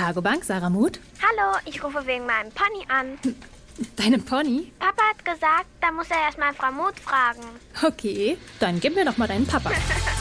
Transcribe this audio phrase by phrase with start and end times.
[0.00, 0.98] Tagobank, Sarah Muth.
[1.20, 3.18] Hallo, ich rufe wegen meinem Pony an.
[3.96, 4.72] Deinem Pony?
[4.78, 7.42] Papa hat gesagt, da muss er erstmal Frau Muth fragen.
[7.86, 9.70] Okay, dann gib mir doch mal deinen Papa.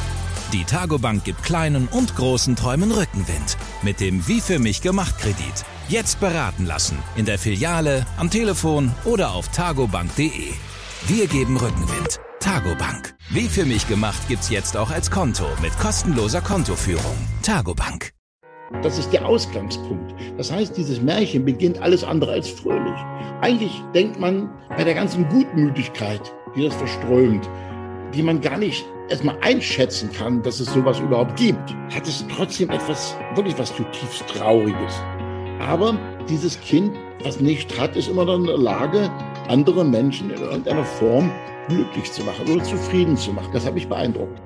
[0.54, 3.56] Die Tagobank gibt kleinen und großen Träumen Rückenwind.
[3.82, 5.64] Mit dem Wie für mich gemacht Kredit.
[5.88, 7.02] Jetzt beraten lassen.
[7.16, 10.52] In der Filiale, am Telefon oder auf tagobank.de.
[11.08, 12.20] Wir geben Rückenwind.
[12.42, 13.16] Tagobank.
[13.30, 17.16] Wie für mich gemacht gibt's jetzt auch als Konto mit kostenloser Kontoführung.
[17.44, 18.12] Tagobank.
[18.84, 20.14] Das ist der Ausgangspunkt.
[20.38, 22.98] Das heißt, dieses Märchen beginnt alles andere als fröhlich.
[23.42, 26.22] Eigentlich denkt man bei der ganzen Gutmütigkeit,
[26.56, 27.50] die das verströmt,
[28.14, 32.70] die man gar nicht erstmal einschätzen kann, dass es sowas überhaupt gibt, hat es trotzdem
[32.70, 35.02] etwas, wirklich was zutiefst Trauriges.
[35.60, 35.98] Aber
[36.30, 36.92] dieses Kind,
[37.24, 39.12] was nicht hat, ist immer dann in der Lage,
[39.48, 41.32] andere Menschen in irgendeiner Form
[41.68, 43.50] glücklich zu machen oder zufrieden zu machen.
[43.52, 44.40] Das hat mich beeindruckt.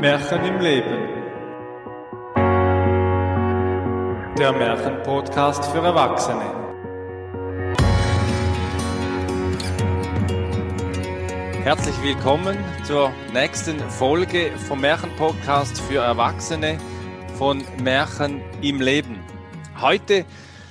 [0.00, 1.08] Märchen im Leben.
[4.38, 6.44] Der Märchenpodcast für Erwachsene.
[11.64, 16.76] Herzlich willkommen zur nächsten Folge vom Märchenpodcast für Erwachsene
[17.38, 19.24] von Märchen im Leben.
[19.80, 20.26] Heute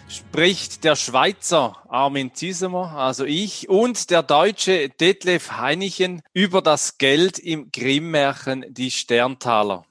[0.08, 7.40] spricht der Schweizer Armin Ziesemer, also ich, und der deutsche Detlef Heinichen über das Geld
[7.40, 9.86] im Grimm-Märchen Die Sterntaler.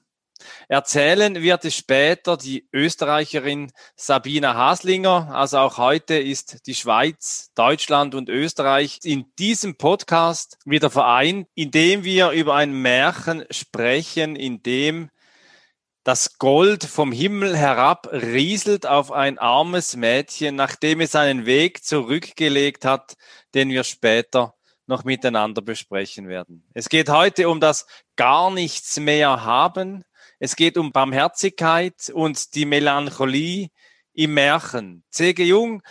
[0.67, 5.29] Erzählen wird es später die Österreicherin Sabina Haslinger.
[5.31, 12.03] Also auch heute ist die Schweiz, Deutschland und Österreich in diesem Podcast wieder vereint, indem
[12.03, 15.09] wir über ein Märchen sprechen, in dem
[16.05, 22.85] das Gold vom Himmel herab rieselt auf ein armes Mädchen, nachdem es einen Weg zurückgelegt
[22.85, 23.15] hat,
[23.55, 24.53] den wir später
[24.85, 26.63] noch miteinander besprechen werden.
[26.75, 30.03] Es geht heute um das gar nichts mehr haben.
[30.37, 33.69] Es geht um Barmherzigkeit und die Melancholie
[34.13, 35.03] im Märchen.
[35.09, 35.43] C.G.
[35.43, 35.81] Jung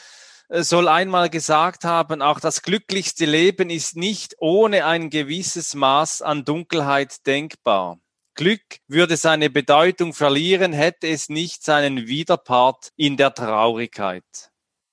[0.48, 6.22] äh, soll einmal gesagt haben, auch das glücklichste Leben ist nicht ohne ein gewisses Maß
[6.22, 7.98] an Dunkelheit denkbar.
[8.34, 14.24] Glück würde seine Bedeutung verlieren, hätte es nicht seinen Widerpart in der Traurigkeit.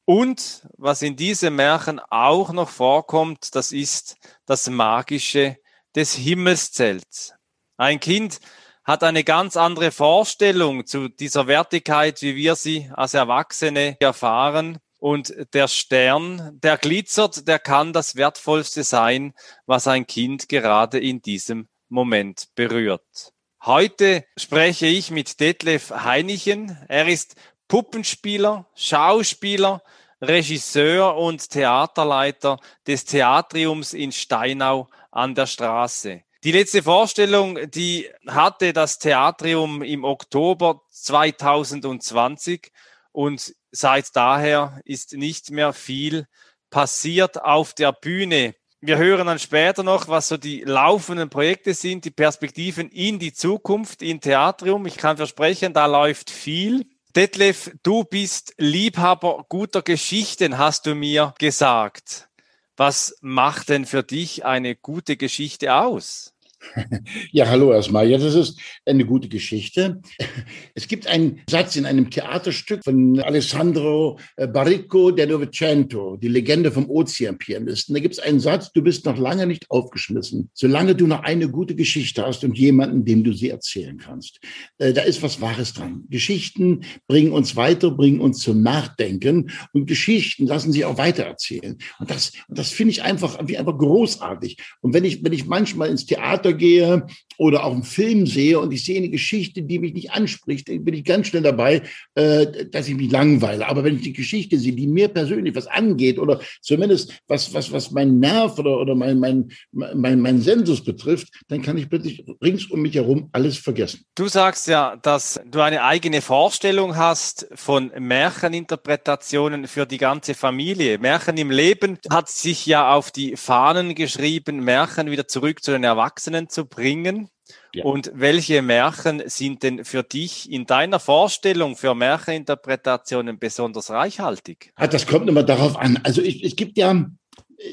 [0.06, 5.58] Und was in diesem Märchen auch noch vorkommt, das ist das Magische
[5.96, 7.34] des Himmelszelts.
[7.78, 8.40] Ein Kind
[8.84, 14.80] hat eine ganz andere Vorstellung zu dieser Wertigkeit, wie wir sie als Erwachsene erfahren.
[15.00, 19.34] Und der Stern, der glitzert, der kann das Wertvollste sein,
[19.66, 23.31] was ein Kind gerade in diesem Moment berührt.
[23.64, 26.76] Heute spreche ich mit Detlef Heinichen.
[26.88, 27.36] Er ist
[27.68, 29.84] Puppenspieler, Schauspieler,
[30.20, 36.24] Regisseur und Theaterleiter des Theatriums in Steinau an der Straße.
[36.44, 42.72] Die letzte Vorstellung, die hatte das Theatrium im Oktober 2020
[43.12, 46.26] und seit daher ist nicht mehr viel
[46.72, 52.04] passiert auf der Bühne wir hören dann später noch, was so die laufenden Projekte sind,
[52.04, 54.88] die Perspektiven in die Zukunft, in Theatrium.
[54.88, 56.88] Ich kann versprechen, da läuft viel.
[57.16, 62.30] Detlef, du bist Liebhaber guter Geschichten, hast du mir gesagt.
[62.76, 66.34] Was macht denn für dich eine gute Geschichte aus?
[67.32, 68.10] Ja, hallo erstmal.
[68.10, 70.02] Ja, das ist eine gute Geschichte.
[70.74, 76.72] Es gibt einen Satz in einem Theaterstück von Alessandro äh, Barrico de Novecento, die Legende
[76.72, 77.94] vom Ozeanpianisten.
[77.94, 81.50] Da gibt es einen Satz, du bist noch lange nicht aufgeschmissen, solange du noch eine
[81.50, 84.40] gute Geschichte hast und jemanden, dem du sie erzählen kannst.
[84.78, 86.06] Äh, da ist was Wahres dran.
[86.10, 91.78] Geschichten bringen uns weiter, bringen uns zum Nachdenken und Geschichten lassen sich auch weitererzählen.
[92.00, 94.58] Und das, das finde ich einfach, einfach großartig.
[94.82, 97.08] Und wenn ich, wenn ich manchmal ins Theater Theater gehe
[97.42, 100.84] oder auch einen Film sehe und ich sehe eine Geschichte, die mich nicht anspricht, dann
[100.84, 101.82] bin ich ganz schnell dabei,
[102.14, 103.68] äh, dass ich mich langweile.
[103.68, 107.72] Aber wenn ich die Geschichte sehe, die mir persönlich was angeht oder zumindest was, was,
[107.72, 112.24] was mein Nerv oder, oder mein, mein, mein, mein Sensus betrifft, dann kann ich plötzlich
[112.44, 114.02] rings um mich herum alles vergessen.
[114.14, 121.00] Du sagst ja, dass du eine eigene Vorstellung hast von Märcheninterpretationen für die ganze Familie.
[121.00, 125.84] Märchen im Leben hat sich ja auf die Fahnen geschrieben, Märchen wieder zurück zu den
[125.84, 127.28] Erwachsenen Märchen zu bringen.
[127.74, 127.84] Ja.
[127.84, 134.72] Und welche Märchen sind denn für dich in deiner Vorstellung für Märcheninterpretationen besonders reichhaltig?
[134.76, 136.00] Ah, das kommt immer darauf an.
[136.04, 137.10] Also ich, es gibt ja,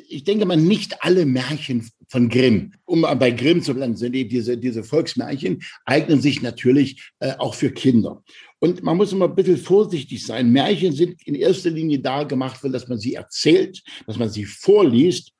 [0.09, 4.57] ich denke mal, nicht alle Märchen von Grimm, um bei Grimm zu bleiben, sind diese,
[4.57, 8.23] diese Volksmärchen, eignen sich natürlich äh, auch für Kinder.
[8.61, 10.51] Und man muss immer ein bisschen vorsichtig sein.
[10.51, 15.33] Märchen sind in erster Linie da gemacht, dass man sie erzählt, dass man sie vorliest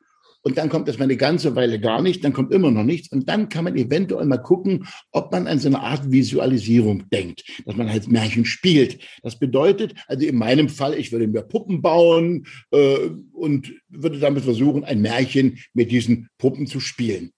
[0.49, 3.29] und dann kommt erstmal eine ganze Weile gar nichts, dann kommt immer noch nichts und
[3.29, 7.77] dann kann man eventuell mal gucken, ob man an so eine Art Visualisierung denkt, dass
[7.77, 8.99] man halt Märchen spielt.
[9.23, 14.43] Das bedeutet, also in meinem Fall, ich würde mir Puppen bauen äh, und würde damit
[14.43, 17.33] versuchen, ein Märchen mit diesen Puppen zu spielen.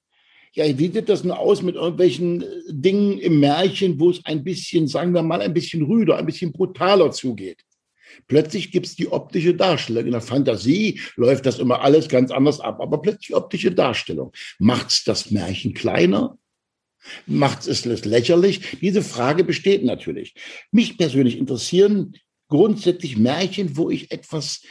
[0.53, 4.45] Ja, wie sieht das nur aus mit irgendwelchen äh, Dingen im Märchen, wo es ein
[4.45, 7.65] bisschen, sagen wir mal, ein bisschen rüder, ein bisschen brutaler zugeht?
[8.27, 10.07] Plötzlich gibt es die optische Darstellung.
[10.07, 14.33] In der Fantasie läuft das immer alles ganz anders ab, aber plötzlich optische Darstellung.
[14.59, 16.39] Macht's das Märchen kleiner?
[17.27, 18.79] Macht es lächerlich?
[18.81, 20.35] Diese Frage besteht natürlich.
[20.71, 22.15] Mich persönlich interessieren
[22.49, 24.63] grundsätzlich Märchen, wo ich etwas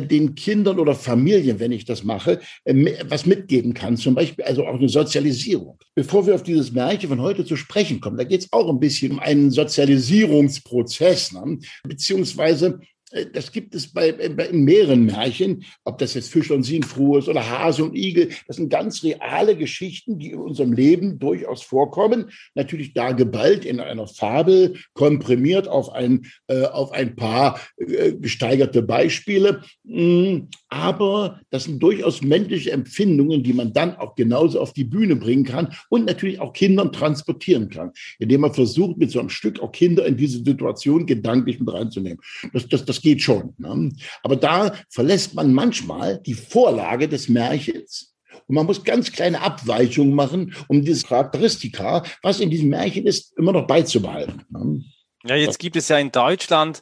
[0.00, 3.96] den Kindern oder Familien, wenn ich das mache, äh, was mitgeben kann.
[3.96, 5.78] Zum Beispiel also auch eine Sozialisierung.
[5.94, 8.80] Bevor wir auf dieses Märchen von heute zu sprechen kommen, da geht es auch ein
[8.80, 11.58] bisschen um einen Sozialisierungsprozess, ne?
[11.82, 12.93] beziehungsweise äh,
[13.32, 17.28] das gibt es bei, bei, in mehreren Märchen, ob das jetzt Fisch und Sienfruhe ist
[17.28, 18.30] oder Hase und Igel.
[18.46, 22.30] Das sind ganz reale Geschichten, die in unserem Leben durchaus vorkommen.
[22.54, 28.82] Natürlich da geballt in einer Fabel, komprimiert auf ein, äh, auf ein paar äh, gesteigerte
[28.82, 29.62] Beispiele.
[29.84, 35.14] Mm, aber das sind durchaus männliche Empfindungen, die man dann auch genauso auf die Bühne
[35.14, 39.60] bringen kann und natürlich auch Kindern transportieren kann, indem man versucht, mit so einem Stück
[39.60, 42.18] auch Kinder in diese Situation gedanklich mit reinzunehmen.
[42.52, 43.54] Das, das, das geht schon.
[43.58, 43.92] Ne?
[44.24, 48.14] Aber da verlässt man manchmal die Vorlage des Märchens.
[48.46, 53.38] Und man muss ganz kleine Abweichungen machen, um dieses Charakteristika, was in diesem Märchen ist,
[53.38, 54.42] immer noch beizubehalten.
[54.50, 54.82] Ne?
[55.24, 56.80] Ja, jetzt gibt es ja in Deutschland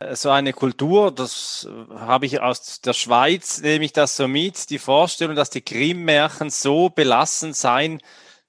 [0.00, 4.70] äh, so eine Kultur, das habe ich aus der Schweiz, nehme ich das so mit,
[4.70, 8.00] die Vorstellung, dass die Grimm-Märchen so belassen sein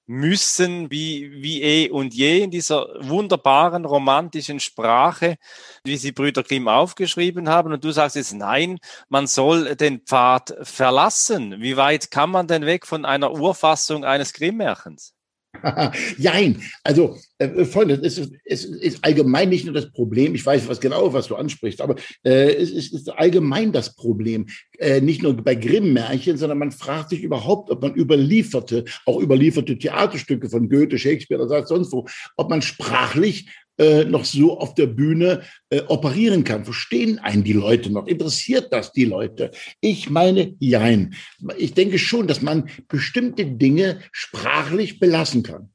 [0.08, 5.36] müssen wie, wie eh und je in dieser wunderbaren romantischen Sprache,
[5.84, 7.72] wie sie Brüder Grimm aufgeschrieben haben.
[7.72, 8.78] Und du sagst jetzt, nein,
[9.10, 11.60] man soll den Pfad verlassen.
[11.60, 15.17] Wie weit kann man denn weg von einer Urfassung eines Grimm-Märchens?
[16.18, 20.68] Jein, also äh, Freunde, es ist, es ist allgemein nicht nur das Problem, ich weiß
[20.68, 24.46] was genau, was du ansprichst, aber äh, es, ist, ist allgemein das Problem,
[24.78, 29.78] äh, nicht nur bei Grimm-Märchen, sondern man fragt sich überhaupt, ob man überlieferte, auch überlieferte
[29.78, 32.06] Theaterstücke von Goethe, Shakespeare oder sonst wo,
[32.36, 33.48] ob man sprachlich
[33.78, 36.64] äh, noch so auf der Bühne äh, operieren kann.
[36.64, 38.06] Verstehen einen die Leute noch?
[38.06, 39.52] Interessiert das die Leute?
[39.80, 41.14] Ich meine, jein.
[41.56, 45.70] Ich denke schon, dass man bestimmte Dinge sprachlich belassen kann.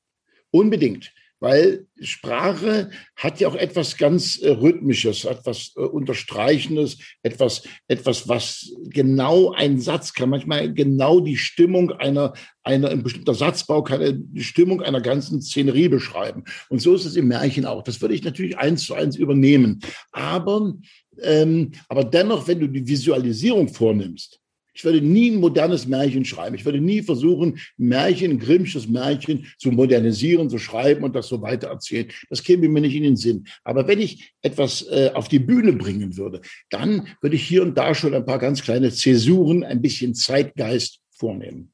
[0.52, 8.30] Unbedingt weil Sprache hat ja auch etwas ganz äh, Rhythmisches, etwas äh, Unterstreichendes, etwas, etwas,
[8.30, 12.32] was genau ein Satz kann, manchmal genau die Stimmung einer,
[12.64, 16.46] einer, ein bestimmter Satzbau kann die Stimmung einer ganzen Szenerie beschreiben.
[16.70, 17.84] Und so ist es im Märchen auch.
[17.84, 19.82] Das würde ich natürlich eins zu eins übernehmen.
[20.14, 20.76] Aber,
[21.22, 24.40] ähm, aber dennoch, wenn du die Visualisierung vornimmst,
[24.74, 26.56] ich würde nie ein modernes Märchen schreiben.
[26.56, 31.68] Ich würde nie versuchen, Märchen, Grimmsches Märchen zu modernisieren, zu schreiben und das so weiter
[31.68, 32.10] erzählen.
[32.30, 33.46] Das käme mir nicht in den Sinn.
[33.64, 37.78] Aber wenn ich etwas äh, auf die Bühne bringen würde, dann würde ich hier und
[37.78, 41.74] da schon ein paar ganz kleine Zäsuren, ein bisschen Zeitgeist vornehmen.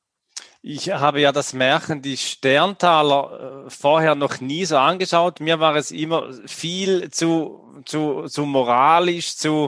[0.61, 5.39] Ich habe ja das Märchen Die Sterntaler äh, vorher noch nie so angeschaut.
[5.39, 9.67] Mir war es immer viel zu, zu, zu moralisch, zu,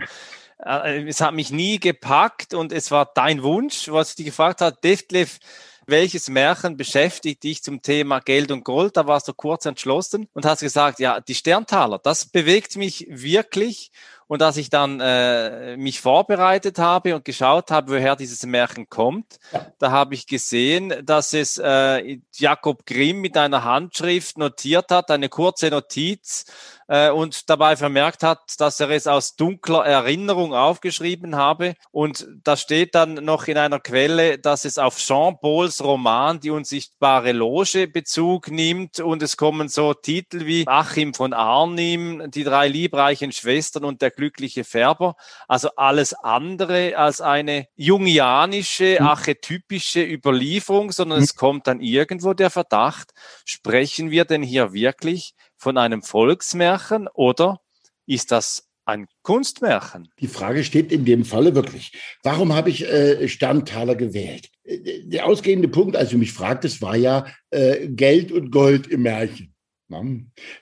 [0.63, 4.77] es hat mich nie gepackt und es war dein Wunsch, was ich dich gefragt habe,
[4.83, 5.39] Detlef,
[5.87, 8.97] welches Märchen beschäftigt dich zum Thema Geld und Gold?
[8.97, 13.91] Da warst du kurz entschlossen und hast gesagt, ja, die Sterntaler, das bewegt mich wirklich.
[14.27, 19.39] Und als ich dann äh, mich vorbereitet habe und geschaut habe, woher dieses Märchen kommt,
[19.77, 25.27] da habe ich gesehen, dass es äh, Jakob Grimm mit einer Handschrift notiert hat, eine
[25.27, 26.45] kurze Notiz,
[26.91, 31.75] äh, und dabei vermerkt hat, dass er es aus dunkler Erinnerung aufgeschrieben habe.
[31.91, 36.49] Und da steht dann noch in einer Quelle, dass es auf Jean Pauls Roman Die
[36.49, 38.99] unsichtbare Loge Bezug nimmt.
[38.99, 44.11] Und es kommen so Titel wie Achim von Arnim, Die drei liebreichen Schwestern und der
[44.11, 45.15] glückliche Färber.
[45.47, 49.07] Also alles andere als eine jungianische, hm.
[49.07, 53.11] archetypische Überlieferung, sondern es kommt dann irgendwo der Verdacht,
[53.45, 57.61] sprechen wir denn hier wirklich von einem Volksmärchen oder
[58.07, 60.09] ist das ein Kunstmärchen?
[60.19, 61.91] Die Frage steht in dem Falle wirklich.
[62.23, 64.49] Warum habe ich äh, Sterntaler gewählt?
[64.63, 69.03] Äh, der ausgehende Punkt, als du mich fragtest, war ja äh, Geld und Gold im
[69.03, 69.50] Märchen.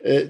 [0.01, 0.25] Äh,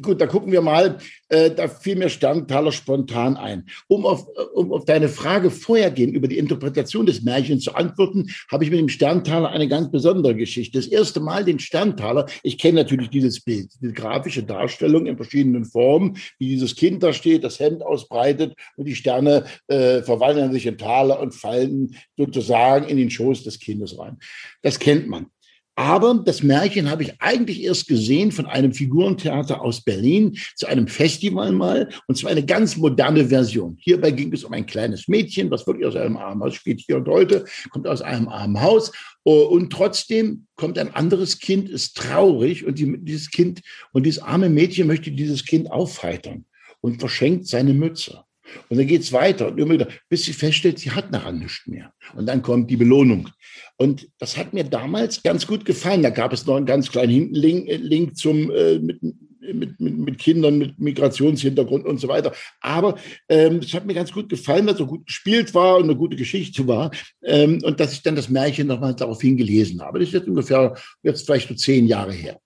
[0.00, 0.98] gut, da gucken wir mal.
[1.28, 3.66] Äh, da fiel mir Sterntaler spontan ein.
[3.88, 8.64] Um auf, um auf deine Frage vorhergehend über die Interpretation des Märchens zu antworten, habe
[8.64, 10.78] ich mit dem Sterntaler eine ganz besondere Geschichte.
[10.78, 15.64] Das erste Mal den Sterntaler, ich kenne natürlich dieses Bild, die grafische Darstellung in verschiedenen
[15.64, 20.66] Formen, wie dieses Kind da steht, das Hemd ausbreitet und die Sterne äh, verwandeln sich
[20.66, 24.18] in Taler und fallen sozusagen in den Schoß des Kindes rein.
[24.62, 25.26] Das kennt man.
[25.74, 30.86] Aber das Märchen habe ich eigentlich erst gesehen von einem Figurentheater aus Berlin zu einem
[30.86, 33.78] Festival mal, und zwar eine ganz moderne Version.
[33.80, 36.96] Hierbei ging es um ein kleines Mädchen, was wirklich aus einem armen Haus spielt hier
[36.96, 38.92] und heute, kommt aus einem armen Haus.
[39.24, 43.62] Oh, und trotzdem kommt ein anderes Kind, ist traurig und die, dieses Kind
[43.92, 46.44] und dieses arme Mädchen möchte dieses Kind aufheitern
[46.80, 48.24] und verschenkt seine Mütze.
[48.68, 51.92] Und dann geht's weiter und immer wieder, bis sie feststellt, sie hat nachher nichts mehr.
[52.14, 53.28] Und dann kommt die Belohnung.
[53.76, 56.02] Und das hat mir damals ganz gut gefallen.
[56.02, 60.18] Da gab es noch einen ganz kleinen Link, Link zum, äh, mit, mit, mit, mit,
[60.18, 62.32] Kindern mit Migrationshintergrund und so weiter.
[62.60, 62.96] Aber
[63.28, 66.16] ähm, es hat mir ganz gut gefallen, dass so gut gespielt war und eine gute
[66.16, 66.90] Geschichte war.
[67.24, 69.98] Ähm, und dass ich dann das Märchen nochmal daraufhin gelesen habe.
[69.98, 72.38] Das ist jetzt ungefähr, jetzt vielleicht so zehn Jahre her.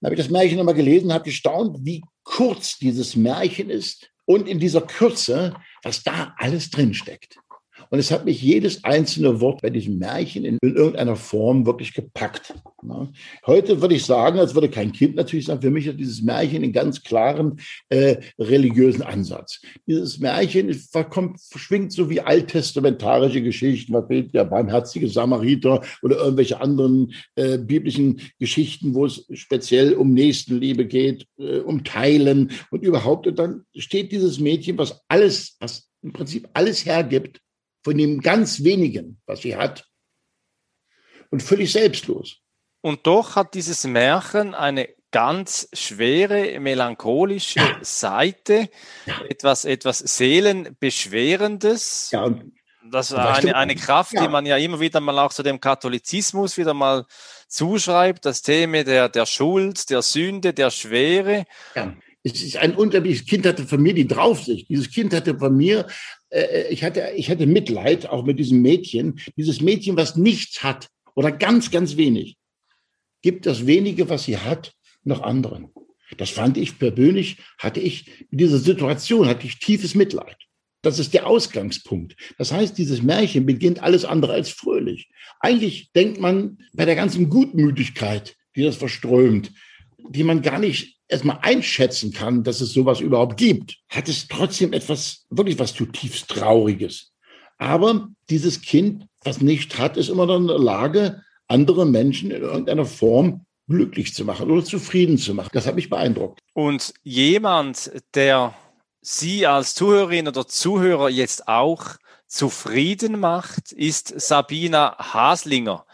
[0.00, 4.48] Dann habe ich das Märchen nochmal gelesen, habe gestaunt, wie kurz dieses Märchen ist und
[4.48, 7.38] in dieser Kürze, was da alles drinsteckt.
[7.92, 12.54] Und es hat mich jedes einzelne Wort bei diesem Märchen in, irgendeiner Form wirklich gepackt.
[13.46, 16.62] Heute würde ich sagen, als würde kein Kind natürlich sagen, für mich hat dieses Märchen
[16.62, 19.60] einen ganz klaren äh, religiösen Ansatz.
[19.86, 26.62] Dieses Märchen verkommt, verschwingt so wie alttestamentarische Geschichten, was fehlt der barmherzige Samariter oder irgendwelche
[26.62, 33.26] anderen äh, biblischen Geschichten, wo es speziell um Nächstenliebe geht, äh, um Teilen und überhaupt.
[33.26, 37.42] Und dann steht dieses Mädchen, was alles, was im Prinzip alles hergibt,
[37.82, 39.88] von dem ganz wenigen, was sie hat,
[41.30, 42.40] und völlig selbstlos.
[42.82, 47.78] Und doch hat dieses Märchen eine ganz schwere, melancholische ja.
[47.82, 48.68] Seite,
[49.06, 49.20] ja.
[49.28, 52.10] etwas, etwas Seelenbeschwerendes.
[52.10, 52.34] Ja,
[52.90, 54.22] das war eine, eine Kraft, ja.
[54.22, 57.06] die man ja immer wieder mal auch zu dem Katholizismus wieder mal
[57.48, 61.44] zuschreibt, das Thema der, der Schuld, der Sünde, der Schwere.
[61.74, 61.94] Ja.
[62.24, 64.68] Es ist ein unglaubliches Kind hatte von mir die Draufsicht.
[64.68, 65.86] Dieses Kind hatte von mir
[66.32, 69.20] äh, ich, hatte, ich hatte Mitleid auch mit diesem Mädchen.
[69.36, 72.36] Dieses Mädchen, was nichts hat oder ganz, ganz wenig,
[73.22, 74.72] gibt das wenige, was sie hat,
[75.04, 75.68] noch anderen.
[76.16, 80.36] Das fand ich persönlich, hatte ich in dieser Situation, hatte ich tiefes Mitleid.
[80.82, 82.16] Das ist der Ausgangspunkt.
[82.38, 85.08] Das heißt, dieses Märchen beginnt alles andere als fröhlich.
[85.40, 89.52] Eigentlich denkt man bei der ganzen Gutmütigkeit, die das verströmt,
[90.08, 94.72] die man gar nicht erstmal einschätzen kann, dass es sowas überhaupt gibt, hat es trotzdem
[94.72, 97.12] etwas, wirklich was zutiefst Trauriges.
[97.58, 102.42] Aber dieses Kind, was nicht hat, ist immer dann in der Lage, andere Menschen in
[102.42, 105.50] irgendeiner Form glücklich zu machen oder zufrieden zu machen.
[105.52, 106.40] Das hat mich beeindruckt.
[106.54, 108.54] Und jemand, der
[109.00, 115.84] Sie als Zuhörerin oder Zuhörer jetzt auch zufrieden macht, ist Sabina Haslinger.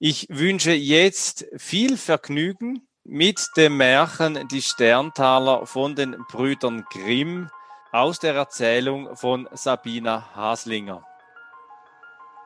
[0.00, 7.50] Ich wünsche jetzt viel Vergnügen mit dem Märchen Die Sterntaler von den Brüdern Grimm
[7.92, 11.06] aus der Erzählung von Sabina Haslinger.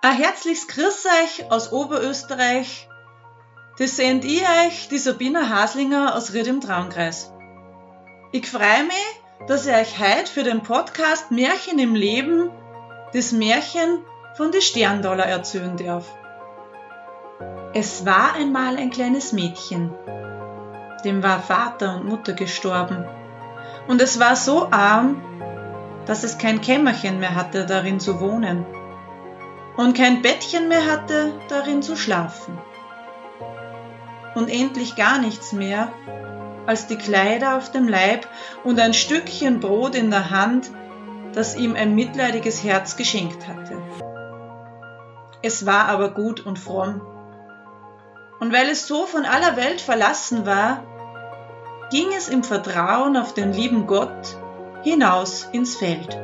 [0.07, 2.89] Ein herzliches Grüß euch aus Oberösterreich
[3.77, 7.33] das seht ich euch, die Sabina Haslinger aus Ried im Traunkreis.
[8.31, 12.53] Ich freue mich, dass ich euch heute für den Podcast Märchen im Leben
[13.15, 13.99] das Märchen
[14.37, 16.07] von die Sterndollar erzählen darf.
[17.75, 19.93] Es war einmal ein kleines Mädchen.
[21.05, 23.05] Dem war Vater und Mutter gestorben.
[23.89, 25.21] Und es war so arm,
[26.07, 28.65] dass es kein Kämmerchen mehr hatte, darin zu wohnen.
[29.77, 32.59] Und kein Bettchen mehr hatte, darin zu schlafen.
[34.35, 35.93] Und endlich gar nichts mehr
[36.67, 38.27] als die Kleider auf dem Leib
[38.65, 40.71] und ein Stückchen Brot in der Hand,
[41.33, 43.81] das ihm ein mitleidiges Herz geschenkt hatte.
[45.43, 47.01] Es war aber gut und fromm.
[48.41, 50.83] Und weil es so von aller Welt verlassen war,
[51.91, 54.37] ging es im Vertrauen auf den lieben Gott
[54.83, 56.19] hinaus ins Feld.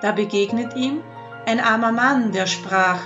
[0.00, 1.02] Da begegnet ihm
[1.46, 3.00] ein armer Mann, der sprach,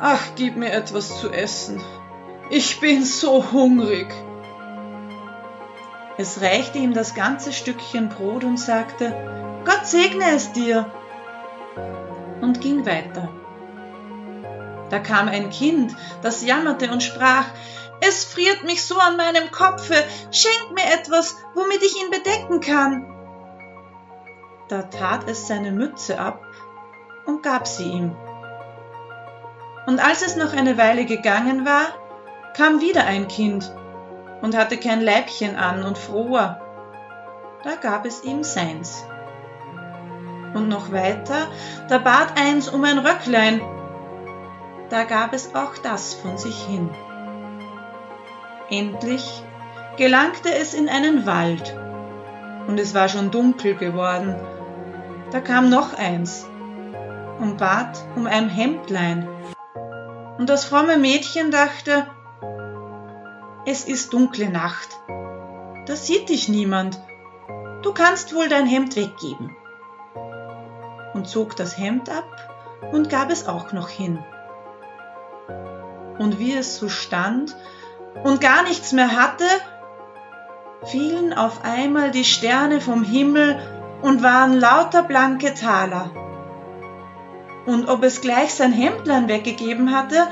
[0.00, 1.82] Ach, gib mir etwas zu essen,
[2.50, 4.06] ich bin so hungrig.
[6.16, 10.90] Es reichte ihm das ganze Stückchen Brot und sagte, Gott segne es dir,
[12.40, 13.28] und ging weiter.
[14.90, 17.44] Da kam ein Kind, das jammerte und sprach,
[18.00, 19.94] es friert mich so an meinem Kopfe,
[20.30, 23.06] schenk mir etwas, womit ich ihn bedecken kann.
[24.68, 26.47] Da tat es seine Mütze ab
[27.28, 28.16] und gab sie ihm.
[29.86, 31.86] Und als es noch eine Weile gegangen war,
[32.56, 33.70] kam wieder ein Kind
[34.40, 36.60] und hatte kein Leibchen an und fror.
[37.64, 39.04] Da gab es ihm seins.
[40.54, 41.48] Und noch weiter,
[41.88, 43.60] da bat eins um ein Röcklein,
[44.88, 46.88] da gab es auch das von sich hin.
[48.70, 49.42] Endlich
[49.98, 51.78] gelangte es in einen Wald,
[52.66, 54.34] und es war schon dunkel geworden.
[55.30, 56.46] Da kam noch eins
[57.38, 59.28] und bat um ein Hemdlein.
[60.38, 62.06] Und das fromme Mädchen dachte,
[63.66, 64.88] es ist dunkle Nacht,
[65.86, 67.00] da sieht dich niemand,
[67.82, 69.56] du kannst wohl dein Hemd weggeben.
[71.14, 74.18] Und zog das Hemd ab und gab es auch noch hin.
[76.18, 77.56] Und wie es so stand,
[78.24, 79.44] und gar nichts mehr hatte,
[80.84, 83.58] fielen auf einmal die Sterne vom Himmel
[84.02, 86.10] und waren lauter blanke Taler.
[87.68, 90.26] Und ob es gleich sein Hemdlein weggegeben hatte,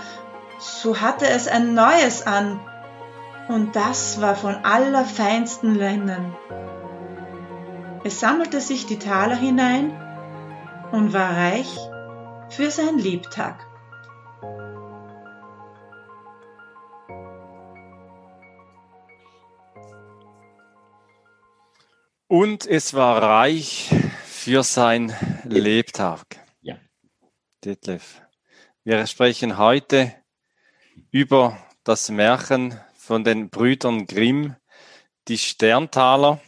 [0.59, 2.59] so hatte es ein neues an,
[3.49, 6.35] und das war von allerfeinsten Linnen.
[8.05, 9.93] Es sammelte sich die Taler hinein
[10.93, 11.77] und war reich
[12.49, 13.67] für sein Lebtag.
[22.29, 25.15] Und es war reich für sein
[25.45, 26.46] Lebtag.
[27.67, 28.23] Detlef.
[28.85, 30.15] Wir sprechen heute
[31.11, 34.55] über das Märchen von den Brüdern Grimm,
[35.27, 36.41] die Sterntaler,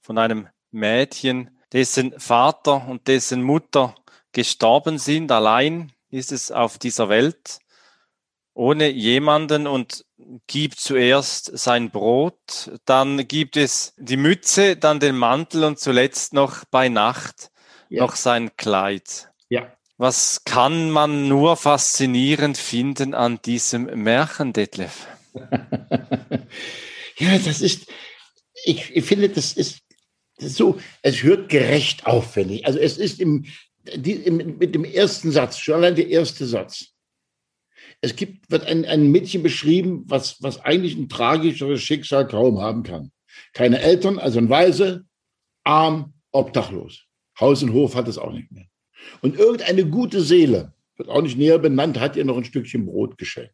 [0.00, 3.94] von einem Mädchen, dessen Vater und dessen Mutter
[4.32, 5.30] gestorben sind.
[5.30, 7.58] Allein ist es auf dieser Welt,
[8.54, 10.06] ohne jemanden und
[10.46, 16.64] gibt zuerst sein Brot, dann gibt es die Mütze, dann den Mantel und zuletzt noch
[16.70, 17.50] bei Nacht
[17.90, 18.02] ja.
[18.02, 19.30] noch sein Kleid.
[19.50, 19.75] Ja.
[19.98, 25.06] Was kann man nur faszinierend finden an diesem Märchen, Detlef?
[27.16, 27.86] ja, das ist,
[28.64, 29.80] ich, ich finde, das ist,
[30.36, 32.66] das ist so, es hört gerecht auf, finde ich.
[32.66, 33.46] Also es ist im,
[33.94, 36.88] die, im, mit dem ersten Satz, schon allein der erste Satz,
[38.02, 42.82] es gibt, wird ein, ein Mädchen beschrieben, was, was eigentlich ein tragischeres Schicksal kaum haben
[42.82, 43.12] kann.
[43.54, 45.06] Keine Eltern, also ein Weise,
[45.64, 47.04] arm, obdachlos.
[47.40, 48.66] Haus und Hof hat es auch nicht mehr.
[49.20, 53.18] Und irgendeine gute Seele, wird auch nicht näher benannt, hat ihr noch ein Stückchen Brot
[53.18, 53.52] geschenkt.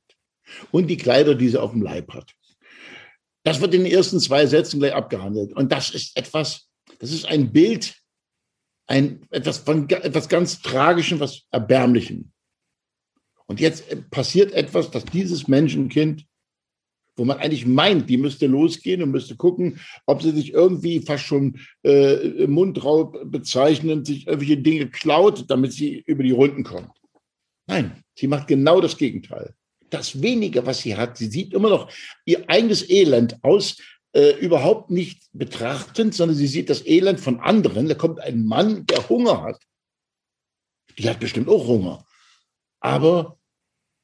[0.70, 2.32] Und die Kleider, die sie auf dem Leib hat.
[3.44, 5.52] Das wird in den ersten zwei Sätzen gleich abgehandelt.
[5.54, 7.94] Und das ist etwas, das ist ein Bild,
[8.86, 12.32] ein, etwas, von, etwas ganz Tragischem, was Erbärmlichem.
[13.46, 16.24] Und jetzt passiert etwas, dass dieses Menschenkind,
[17.16, 21.24] wo man eigentlich meint, die müsste losgehen und müsste gucken, ob sie sich irgendwie fast
[21.24, 26.90] schon äh, Mundraub bezeichnen, sich irgendwelche Dinge klaut, damit sie über die Runden kommt.
[27.66, 29.54] Nein, sie macht genau das Gegenteil.
[29.90, 31.92] Das Wenige, was sie hat, sie sieht immer noch
[32.24, 33.76] ihr eigenes Elend aus,
[34.14, 37.88] äh, überhaupt nicht betrachtend, sondern sie sieht das Elend von anderen.
[37.88, 39.60] Da kommt ein Mann, der Hunger hat.
[40.98, 42.04] Die hat bestimmt auch Hunger.
[42.80, 43.38] Aber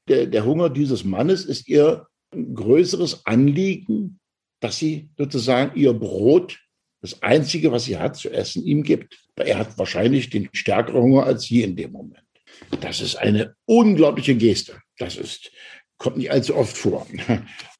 [0.08, 4.18] der, der Hunger dieses Mannes ist ihr größeres Anliegen,
[4.60, 6.60] dass sie sozusagen ihr Brot,
[7.00, 9.18] das Einzige, was sie hat zu essen, ihm gibt.
[9.36, 12.24] Er hat wahrscheinlich den stärkeren Hunger als sie in dem Moment.
[12.80, 14.80] Das ist eine unglaubliche Geste.
[14.98, 15.52] Das ist,
[15.96, 17.06] kommt nicht allzu oft vor.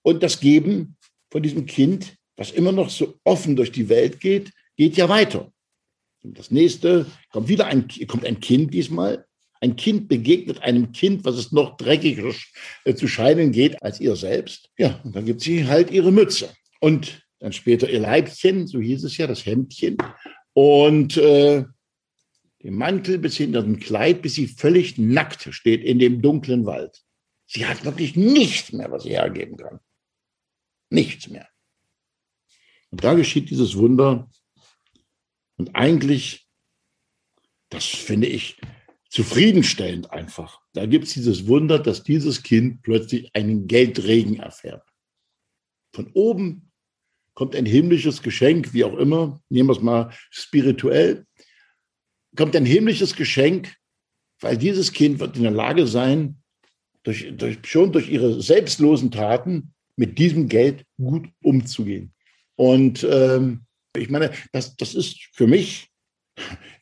[0.03, 0.97] Und das Geben
[1.31, 5.53] von diesem Kind, was immer noch so offen durch die Welt geht, geht ja weiter.
[6.23, 9.27] Und das nächste kommt wieder ein, kommt ein Kind diesmal,
[9.61, 12.33] ein Kind begegnet einem Kind, was es noch dreckiger
[12.85, 14.71] äh, zu scheinen geht als ihr selbst.
[14.79, 16.51] Ja, und dann gibt sie halt ihre Mütze.
[16.81, 19.97] Und dann später ihr Leibchen, so hieß es ja, das Hemdchen.
[20.53, 21.65] Und äh,
[22.63, 27.03] dem Mantel bis hinter dem Kleid, bis sie völlig nackt steht in dem dunklen Wald.
[27.47, 29.81] Sie hat wirklich nichts mehr, was sie hergeben kann.
[30.91, 31.49] Nichts mehr.
[32.91, 34.31] Und da geschieht dieses Wunder.
[35.57, 36.49] Und eigentlich,
[37.69, 38.61] das finde ich
[39.09, 40.61] zufriedenstellend einfach.
[40.75, 44.87] Da gibt es dieses Wunder, dass dieses Kind plötzlich einen Geldregen erfährt.
[45.95, 46.71] Von oben
[47.35, 51.25] kommt ein himmlisches Geschenk, wie auch immer, nehmen wir es mal spirituell,
[52.37, 53.77] kommt ein himmlisches Geschenk,
[54.41, 56.43] weil dieses Kind wird in der Lage sein,
[57.03, 62.13] durch, durch, schon durch ihre selbstlosen Taten mit diesem Geld gut umzugehen.
[62.57, 63.65] Und ähm,
[63.97, 65.88] ich meine, das, das ist für mich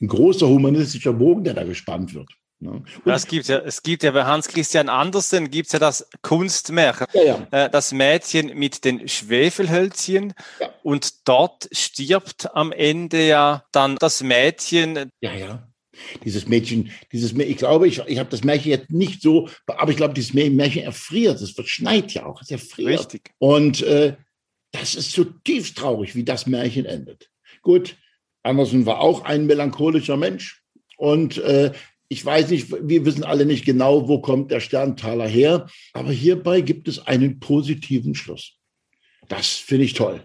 [0.01, 2.29] ein großer humanistischer Bogen, der da gespannt wird.
[2.59, 2.83] Ne?
[3.05, 7.07] Das gibt ja, es gibt ja bei Hans Christian Andersen gibt es ja das Kunstmärchen,
[7.13, 7.47] ja, ja.
[7.51, 10.71] Äh, das Mädchen mit den Schwefelhölzchen ja.
[10.83, 15.11] und dort stirbt am Ende ja dann das Mädchen.
[15.21, 15.69] Ja, ja.
[16.25, 19.91] Dieses Mädchen, dieses Mädchen, ich glaube, ich, ich habe das Märchen jetzt nicht so, aber
[19.91, 23.01] ich glaube, dieses Märchen erfriert, es verschneit ja auch, es erfriert.
[23.01, 23.33] Richtig.
[23.39, 24.17] Und äh,
[24.73, 27.31] das ist zutiefst traurig, wie das Märchen endet.
[27.63, 27.97] Gut,
[28.47, 30.63] Andersen war auch ein melancholischer Mensch
[30.97, 31.73] und äh,
[32.09, 36.61] ich weiß nicht, wir wissen alle nicht genau, wo kommt der Sterntaler her, aber hierbei
[36.61, 38.55] gibt es einen positiven Schluss.
[39.29, 40.23] Das finde ich toll,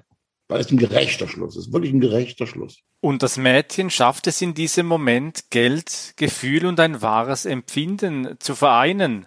[0.47, 2.84] weil es ein gerechter Schluss ist, wirklich ein gerechter Schluss.
[2.99, 8.53] Und das Mädchen schafft es in diesem Moment, Geld, Gefühl und ein wahres Empfinden zu
[8.53, 9.25] vereinen.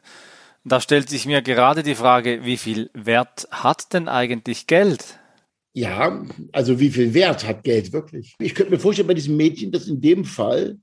[0.62, 5.18] Da stellt sich mir gerade die Frage, wie viel Wert hat denn eigentlich Geld?
[5.76, 8.34] Ja, also wie viel Wert hat Geld wirklich?
[8.38, 10.78] Ich könnte mir vorstellen, bei diesem Mädchen, dass in dem Fall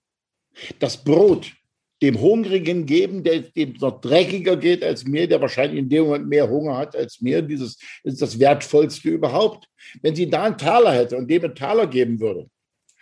[0.79, 1.53] das Brot
[2.01, 6.27] dem Hungrigen geben, der dem noch dreckiger geht als mir, der wahrscheinlich in dem Moment
[6.27, 7.41] mehr Hunger hat als mir.
[7.41, 9.67] Dieses ist das Wertvollste überhaupt.
[10.01, 12.49] Wenn sie da einen Taler hätte und dem einen Taler geben würde,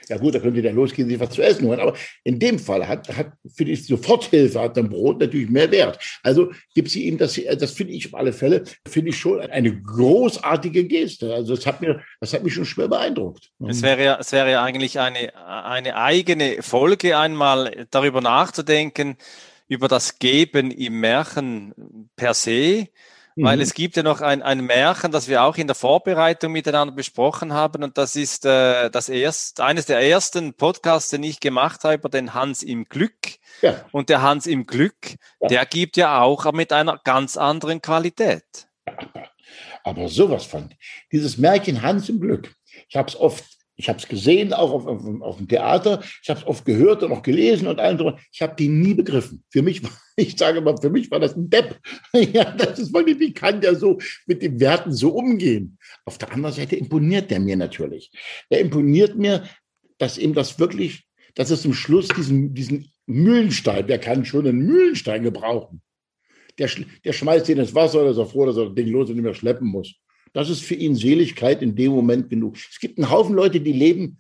[0.10, 1.80] ja gut, da könnte der losgehen, sich was zu essen holen.
[1.80, 6.00] Aber in dem Fall hat, hat finde ich, Soforthilfe hat ein Brot natürlich mehr Wert.
[6.24, 9.82] Also gibt sie ihm das, das finde ich auf alle Fälle, finde ich schon eine
[9.82, 11.34] großartige Geste.
[11.34, 13.52] Also das hat mir, das hat mich schon schwer beeindruckt.
[13.68, 19.18] Es wäre ja, es wäre ja eigentlich eine, eine eigene Folge einmal darüber nachzudenken,
[19.68, 22.88] über das Geben im Märchen per se
[23.36, 23.62] weil mhm.
[23.62, 27.54] es gibt ja noch ein, ein Märchen, das wir auch in der Vorbereitung miteinander besprochen
[27.54, 31.96] haben und das ist äh, das erst, eines der ersten Podcasts, den ich gemacht habe
[31.96, 33.40] über den Hans im Glück.
[33.62, 33.86] Ja.
[33.92, 35.48] Und der Hans im Glück, ja.
[35.48, 38.68] der gibt ja auch mit einer ganz anderen Qualität.
[39.84, 40.74] Aber sowas von.
[41.12, 42.56] Dieses Märchen Hans im Glück.
[42.88, 43.46] Ich habe es oft
[43.80, 46.04] ich habe es gesehen, auch auf, auf, auf, dem Theater.
[46.22, 48.16] Ich habe es oft gehört und auch gelesen und allem drum.
[48.30, 49.42] Ich habe die nie begriffen.
[49.50, 49.82] Für mich,
[50.18, 51.80] ich sage mal, für mich war das ein Depp.
[52.34, 55.78] ja, das ist wirklich, wie kann der so mit den Werten so umgehen?
[56.04, 58.12] Auf der anderen Seite imponiert der mir natürlich.
[58.52, 59.48] Der imponiert mir,
[59.98, 64.60] dass ihm das wirklich, dass es zum Schluss diesen, diesen Mühlenstein, der kann schon einen
[64.60, 65.82] Mühlenstein gebrauchen.
[66.58, 66.70] Der,
[67.06, 69.16] der schmeißt ihn ins Wasser oder ist er froh, dass er das Ding los und
[69.16, 69.96] nicht mehr schleppen muss.
[70.34, 72.56] Das ist für ihn Seligkeit in dem Moment genug.
[72.56, 74.20] Es gibt einen Haufen Leute, die leben,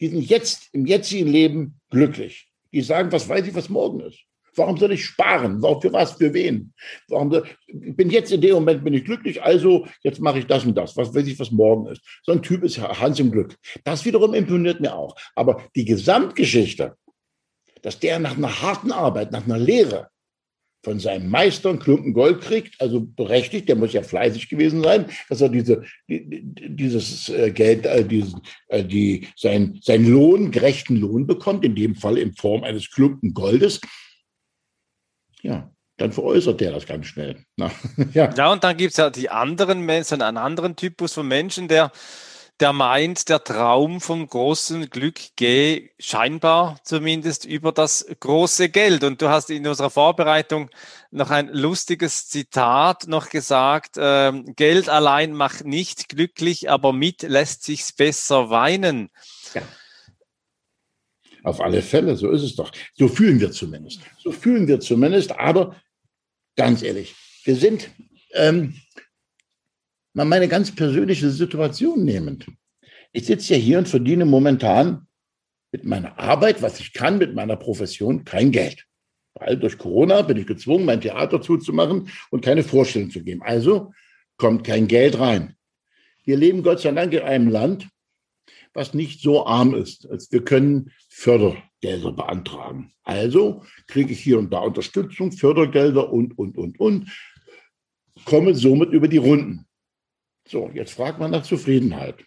[0.00, 2.48] die sind jetzt, im jetzigen Leben glücklich.
[2.72, 4.20] Die sagen, was weiß ich, was morgen ist.
[4.54, 5.62] Warum soll ich sparen?
[5.62, 6.12] Warum für was?
[6.12, 6.74] Für wen?
[7.08, 10.46] Warum soll, ich bin jetzt in dem Moment bin ich glücklich, also jetzt mache ich
[10.46, 10.96] das und das.
[10.96, 12.02] Was weiß ich, was morgen ist.
[12.22, 13.56] So ein Typ ist Hans im Glück.
[13.84, 15.16] Das wiederum imponiert mir auch.
[15.34, 16.96] Aber die Gesamtgeschichte,
[17.80, 20.08] dass der nach einer harten Arbeit, nach einer Lehre,
[20.82, 25.06] von seinem Meister einen Klumpen Gold kriegt, also berechtigt, der muss ja fleißig gewesen sein,
[25.28, 31.26] dass er diese, dieses äh, Geld, äh, diesen, äh, die, sein, sein Lohn, gerechten Lohn
[31.26, 33.80] bekommt, in dem Fall in Form eines Klumpen Goldes.
[35.42, 37.44] Ja, dann veräußert der das ganz schnell.
[37.56, 37.70] Na,
[38.14, 38.32] ja.
[38.34, 41.92] ja, und dann gibt es ja die anderen Menschen, einen anderen Typus von Menschen, der
[42.62, 49.02] der meint, der Traum vom großen Glück gehe scheinbar zumindest über das große Geld.
[49.02, 50.70] Und du hast in unserer Vorbereitung
[51.10, 57.64] noch ein lustiges Zitat noch gesagt, äh, Geld allein macht nicht glücklich, aber mit lässt
[57.64, 59.10] sich's besser weinen.
[59.54, 59.62] Ja.
[61.42, 62.70] Auf alle Fälle, so ist es doch.
[62.94, 64.02] So fühlen wir zumindest.
[64.18, 65.74] So fühlen wir zumindest, aber
[66.54, 67.90] ganz ehrlich, wir sind,
[68.34, 68.80] ähm,
[70.14, 72.46] mal meine ganz persönliche Situation nehmend.
[73.12, 75.06] Ich sitze ja hier und verdiene momentan
[75.72, 78.86] mit meiner Arbeit, was ich kann, mit meiner Profession, kein Geld.
[79.34, 83.42] Weil durch Corona bin ich gezwungen, mein Theater zuzumachen und keine Vorstellung zu geben.
[83.42, 83.92] Also
[84.36, 85.56] kommt kein Geld rein.
[86.24, 87.88] Wir leben Gott sei Dank in einem Land,
[88.74, 90.08] was nicht so arm ist.
[90.10, 92.92] als wir können Fördergelder beantragen.
[93.02, 97.10] Also kriege ich hier und da Unterstützung, Fördergelder und, und, und, und,
[98.24, 99.66] komme somit über die Runden.
[100.52, 102.26] So, jetzt fragt man nach Zufriedenheit.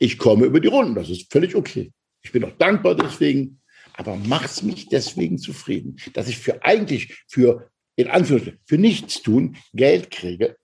[0.00, 1.92] Ich komme über die Runden, das ist völlig okay.
[2.22, 3.60] Ich bin auch dankbar deswegen.
[3.94, 9.56] Aber macht's mich deswegen zufrieden, dass ich für eigentlich für in Anführungszeichen für nichts tun
[9.74, 10.56] Geld kriege,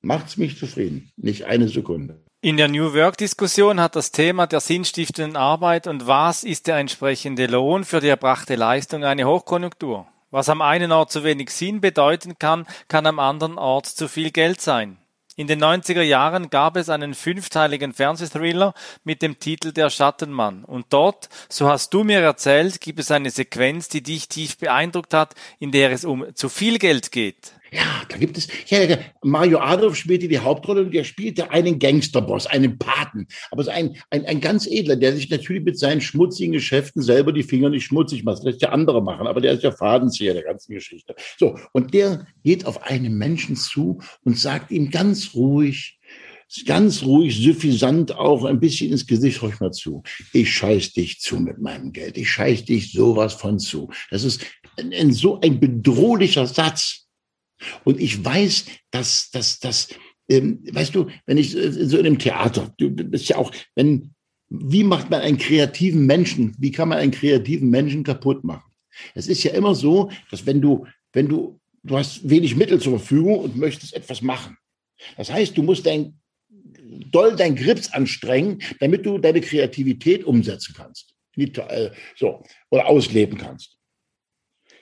[0.00, 2.24] macht's mich zufrieden, nicht eine Sekunde.
[2.40, 7.46] In der New Work-Diskussion hat das Thema der sinnstiftenden Arbeit und was ist der entsprechende
[7.46, 10.08] Lohn für die erbrachte Leistung eine Hochkonjunktur.
[10.30, 14.32] Was am einen Ort zu wenig Sinn bedeuten kann, kann am anderen Ort zu viel
[14.32, 14.98] Geld sein.
[15.38, 18.74] In den 90er Jahren gab es einen fünfteiligen Fernsehthriller
[19.04, 20.64] mit dem Titel Der Schattenmann.
[20.64, 25.14] Und dort, so hast du mir erzählt, gibt es eine Sequenz, die dich tief beeindruckt
[25.14, 27.52] hat, in der es um zu viel Geld geht.
[27.72, 32.46] Ja, da gibt es, ja, Mario Adolf spielte die Hauptrolle und der spielte einen Gangsterboss,
[32.46, 33.26] einen Paten.
[33.50, 37.32] Aber so ein, ein, ein ganz edler, der sich natürlich mit seinen schmutzigen Geschäften selber
[37.32, 38.38] die Finger nicht schmutzig macht.
[38.38, 41.14] Das lässt ja andere machen, aber der ist ja Fadenzieher der ganzen Geschichte.
[41.38, 45.98] So, und der geht auf einen Menschen zu und sagt ihm ganz ruhig,
[46.64, 50.02] ganz ruhig, suffisant auch ein bisschen ins Gesicht, ich mal zu.
[50.32, 52.16] Ich scheiß dich zu mit meinem Geld.
[52.16, 53.90] Ich scheiß dich sowas von zu.
[54.10, 54.44] Das ist
[54.78, 57.07] ein, ein, so ein bedrohlicher Satz.
[57.84, 59.88] Und ich weiß, dass, dass, dass,
[60.28, 64.14] ähm, weißt du, wenn ich äh, so in einem Theater, du bist ja auch, wenn,
[64.48, 68.70] wie macht man einen kreativen Menschen, wie kann man einen kreativen Menschen kaputt machen?
[69.14, 72.98] Es ist ja immer so, dass wenn du, wenn du, du hast wenig Mittel zur
[72.98, 74.56] Verfügung und möchtest etwas machen.
[75.16, 76.18] Das heißt, du musst dein,
[77.10, 81.14] doll dein Grips anstrengen, damit du deine Kreativität umsetzen kannst.
[81.36, 83.77] Äh, so, oder ausleben kannst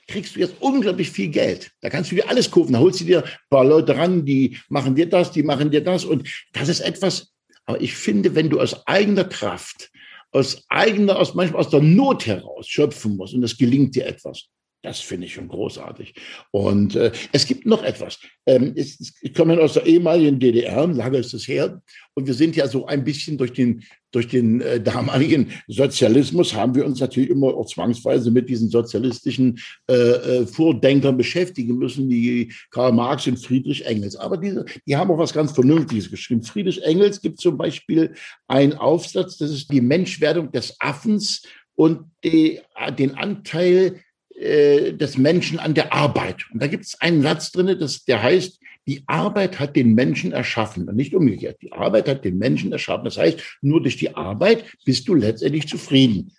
[0.06, 1.72] kriegst du jetzt unglaublich viel Geld.
[1.80, 2.72] Da kannst du dir alles kaufen.
[2.72, 5.82] Da holst du dir ein paar Leute ran, die machen dir das, die machen dir
[5.82, 6.04] das.
[6.04, 7.32] Und das ist etwas,
[7.64, 9.90] aber ich finde, wenn du aus eigener Kraft,
[10.30, 14.48] aus eigener, aus manchmal aus der Not heraus schöpfen musst und das gelingt dir etwas,
[14.86, 16.14] das finde ich schon großartig.
[16.52, 18.20] Und äh, es gibt noch etwas.
[18.46, 21.82] Ähm, es, ich komme aus der ehemaligen DDR, lange ist es her,
[22.14, 26.74] und wir sind ja so ein bisschen durch den durch den äh, damaligen Sozialismus haben
[26.74, 29.58] wir uns natürlich immer auch zwangsweise mit diesen sozialistischen
[29.90, 34.16] äh, äh, Vordenkern beschäftigen müssen, wie Karl Marx und Friedrich Engels.
[34.16, 36.42] Aber diese, die haben auch was ganz Vernünftiges geschrieben.
[36.42, 38.14] Friedrich Engels gibt zum Beispiel
[38.46, 41.42] einen Aufsatz, das ist die Menschwerdung des Affens
[41.74, 42.60] und die,
[42.98, 44.00] den Anteil
[44.38, 46.44] äh, des Menschen an der Arbeit.
[46.52, 50.32] Und da gibt es einen Satz drin, das, der heißt, die Arbeit hat den Menschen
[50.32, 51.60] erschaffen und nicht umgekehrt.
[51.60, 53.04] Die Arbeit hat den Menschen erschaffen.
[53.04, 56.32] Das heißt, nur durch die Arbeit bist du letztendlich zufrieden.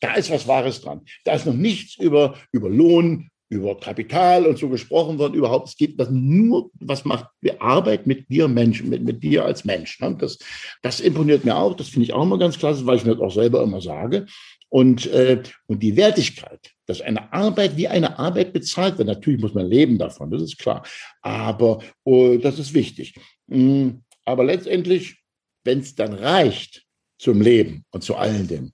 [0.00, 1.00] Da ist was Wahres dran.
[1.24, 5.34] Da ist noch nichts über, über Lohn, über Kapital und so gesprochen worden.
[5.34, 9.44] Überhaupt, es geht das nur, was macht die Arbeit mit dir Menschen, mit, mit dir
[9.46, 9.98] als Mensch.
[10.00, 10.16] Ne?
[10.18, 10.38] Das,
[10.82, 11.74] das imponiert mir auch.
[11.74, 14.26] Das finde ich auch immer ganz klasse, weil ich mir das auch selber immer sage.
[14.68, 19.08] Und, äh, und die Wertigkeit, dass eine Arbeit wie eine Arbeit bezahlt wird.
[19.08, 20.86] Natürlich muss man leben davon, das ist klar.
[21.20, 23.14] Aber oh, das ist wichtig.
[23.48, 23.88] Mm,
[24.24, 25.18] aber letztendlich,
[25.64, 26.84] wenn es dann reicht
[27.18, 28.72] zum Leben und zu allen dem,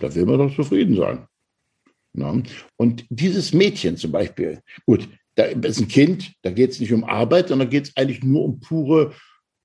[0.00, 1.26] da will man doch zufrieden sein.
[2.14, 2.42] Ja?
[2.76, 7.04] Und dieses Mädchen zum Beispiel, gut, da ist ein Kind, da geht es nicht um
[7.04, 9.14] Arbeit, sondern geht es eigentlich nur um pure,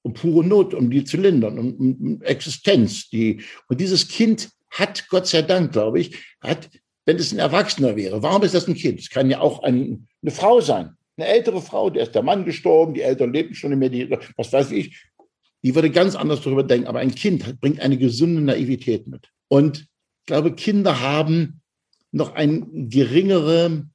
[0.04, 3.10] um pure Not, um die zu lindern, um, um Existenz.
[3.10, 6.70] Die, und dieses Kind hat, Gott sei Dank, glaube ich, hat,
[7.06, 9.00] wenn es ein Erwachsener wäre, warum ist das ein Kind?
[9.00, 12.46] Es kann ja auch ein, eine Frau sein, eine ältere Frau, der ist der Mann
[12.46, 15.06] gestorben, die Eltern leben schon nicht mehr, die, was weiß ich,
[15.64, 16.88] die würde ganz anders darüber denken.
[16.88, 19.30] Aber ein Kind bringt eine gesunde Naivität mit.
[19.48, 21.62] Und ich glaube, Kinder haben
[22.12, 23.88] noch eine geringere,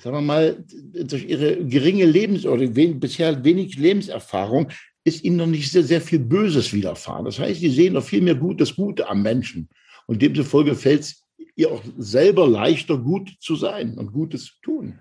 [0.00, 4.68] sagen wir mal, durch ihre geringe Lebens- oder wen, bisher wenig Lebenserfahrung
[5.04, 7.24] ist ihnen noch nicht sehr, sehr viel Böses widerfahren.
[7.24, 9.68] Das heißt, sie sehen noch viel mehr gut, das Gute am Menschen.
[10.06, 11.24] Und demzufolge fällt es
[11.60, 15.00] ihr auch selber leichter, gut zu sein und Gutes zu tun.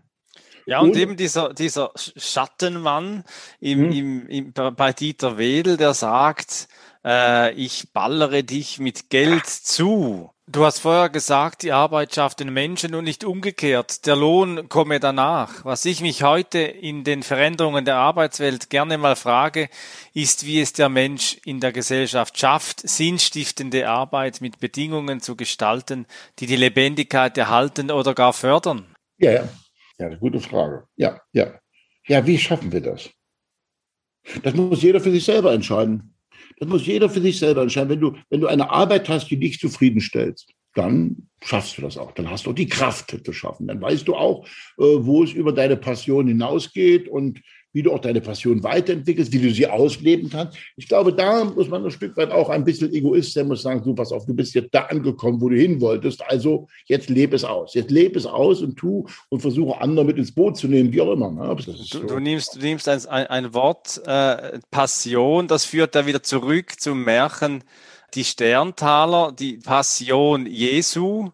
[0.65, 3.23] Ja, und, und eben dieser, dieser Schattenmann
[3.59, 3.91] im, hm.
[3.91, 6.67] im, im, bei Dieter Wedel, der sagt,
[7.03, 10.29] äh, ich ballere dich mit Geld zu.
[10.51, 14.07] Du hast vorher gesagt, die Arbeit schafft den Menschen und nicht umgekehrt.
[14.07, 15.63] Der Lohn komme danach.
[15.63, 19.69] Was ich mich heute in den Veränderungen der Arbeitswelt gerne mal frage,
[20.15, 26.07] ist, wie es der Mensch in der Gesellschaft schafft, sinnstiftende Arbeit mit Bedingungen zu gestalten,
[26.39, 28.87] die die Lebendigkeit erhalten oder gar fördern.
[29.19, 29.49] Ja, ja.
[29.99, 30.87] Ja, eine gute Frage.
[30.95, 31.59] Ja, ja.
[32.07, 33.11] Ja, wie schaffen wir das?
[34.41, 36.15] Das muss jeder für sich selber entscheiden.
[36.59, 37.89] Das muss jeder für sich selber entscheiden.
[37.89, 40.45] Wenn du, wenn du eine Arbeit hast, die dich zufriedenstellt,
[40.75, 42.11] dann schaffst du das auch.
[42.11, 43.67] Dann hast du auch die Kraft zu schaffen.
[43.67, 44.45] Dann weißt du auch,
[44.77, 47.41] äh, wo es über deine Passion hinausgeht und
[47.73, 50.57] wie du auch deine Passion weiterentwickelst, wie du sie ausleben kannst.
[50.75, 53.83] Ich glaube, da muss man ein Stück weit auch ein bisschen Egoist sein, muss sagen,
[53.83, 56.23] du pass auf, du bist jetzt da angekommen, wo du hin wolltest.
[56.27, 57.73] Also jetzt lebe es aus.
[57.73, 61.01] Jetzt lebe es aus und tu und versuche andere mit ins Boot zu nehmen, wie
[61.01, 61.31] auch immer.
[61.31, 61.55] Ne?
[61.55, 62.03] Du, so.
[62.03, 67.03] du, nimmst, du nimmst ein, ein Wort äh, Passion, das führt da wieder zurück zum
[67.03, 67.63] Märchen
[68.15, 71.29] die Sterntaler, die Passion Jesu,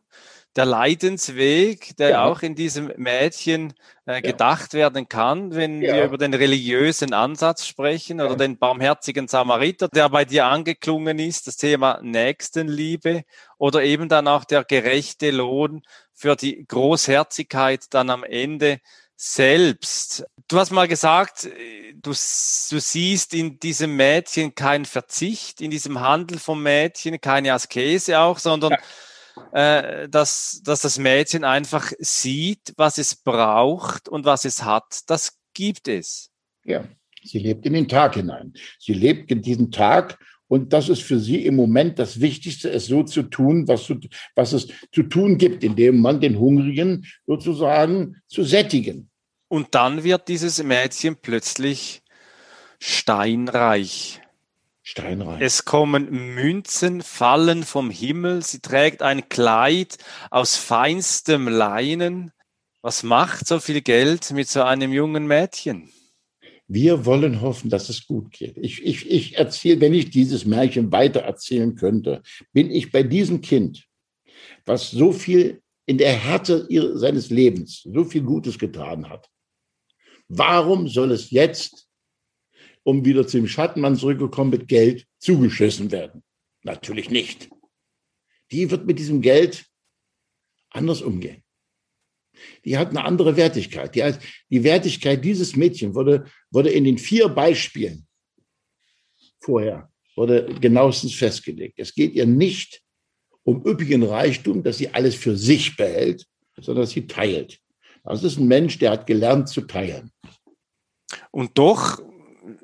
[0.55, 2.25] der Leidensweg, der Ja.
[2.25, 3.73] auch in diesem Mädchen
[4.05, 4.21] äh, Ja.
[4.21, 5.93] gedacht werden kann, wenn Ja.
[5.95, 8.35] wir über den religiösen Ansatz sprechen oder Ja.
[8.35, 13.23] den barmherzigen Samariter, der bei dir angeklungen ist, das Thema Nächstenliebe
[13.57, 15.81] oder eben dann auch der gerechte Lohn
[16.13, 18.79] für die Großherzigkeit dann am Ende
[19.17, 20.25] selbst.
[20.47, 22.13] Du hast mal gesagt, äh, du, du
[22.79, 28.75] siehst in diesem Mädchen keinen Verzicht, in diesem Handel vom Mädchen keine Askese auch, sondern
[29.51, 35.01] äh, dass, dass das Mädchen einfach sieht, was es braucht und was es hat.
[35.07, 36.29] Das gibt es.
[36.63, 36.87] Ja,
[37.23, 38.53] sie lebt in den Tag hinein.
[38.79, 40.17] Sie lebt in diesen Tag
[40.47, 43.99] und das ist für sie im Moment das Wichtigste, es so zu tun, was, zu,
[44.35, 49.09] was es zu tun gibt, indem man den Hungrigen sozusagen zu sättigen.
[49.47, 52.03] Und dann wird dieses Mädchen plötzlich
[52.79, 54.21] steinreich.
[54.87, 55.41] Steinreich.
[55.41, 58.43] Es kommen Münzen, fallen vom Himmel.
[58.43, 59.97] Sie trägt ein Kleid
[60.29, 62.31] aus feinstem Leinen.
[62.83, 65.89] Was macht so viel Geld mit so einem jungen Mädchen?
[66.67, 68.57] Wir wollen hoffen, dass es gut geht.
[68.57, 72.21] Ich, ich, ich erzähle, wenn ich dieses Märchen weiter erzählen könnte,
[72.53, 73.87] bin ich bei diesem Kind,
[74.67, 79.31] was so viel in der Härte ihres, seines Lebens so viel Gutes getan hat.
[80.27, 81.84] Warum soll es jetzt,
[82.85, 86.23] um wieder zum Schattenmann zurückgekommen mit Geld, zugeschissen werden?
[86.63, 87.49] Natürlich nicht.
[88.51, 89.65] Die wird mit diesem Geld
[90.69, 91.43] anders umgehen.
[92.63, 93.95] Die hat eine andere Wertigkeit.
[93.95, 98.07] Die, heißt, die Wertigkeit dieses Mädchen wurde, wurde in den vier Beispielen
[99.39, 101.75] vorher wurde genauestens festgelegt.
[101.77, 102.81] Es geht ihr nicht
[103.43, 106.25] um üppigen Reichtum, dass sie alles für sich behält,
[106.59, 107.59] sondern dass sie teilt.
[108.03, 110.11] Das ist ein Mensch, der hat gelernt zu teilen.
[111.31, 112.01] Und doch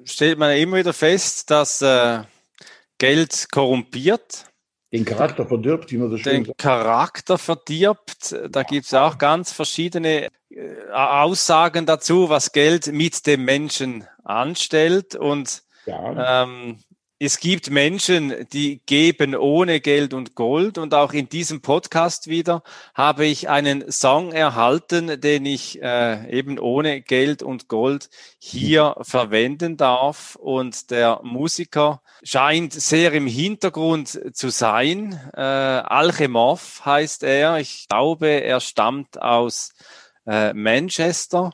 [0.05, 2.23] stellt man immer wieder fest, dass äh,
[2.97, 4.45] Geld korrumpiert,
[4.93, 6.57] Den Charakter verdirbt, wie man so schön den sagt.
[6.57, 8.35] Charakter verdirbt.
[8.49, 15.15] Da gibt es auch ganz verschiedene äh, Aussagen dazu, was Geld mit dem Menschen anstellt.
[15.15, 16.79] Und Ja, ähm,
[17.23, 20.79] es gibt Menschen, die geben ohne Geld und Gold.
[20.79, 22.63] Und auch in diesem Podcast wieder
[22.95, 29.77] habe ich einen Song erhalten, den ich äh, eben ohne Geld und Gold hier verwenden
[29.77, 30.35] darf.
[30.35, 35.13] Und der Musiker scheint sehr im Hintergrund zu sein.
[35.35, 37.59] Äh, Alchemov heißt er.
[37.59, 39.73] Ich glaube, er stammt aus
[40.25, 41.51] äh, Manchester.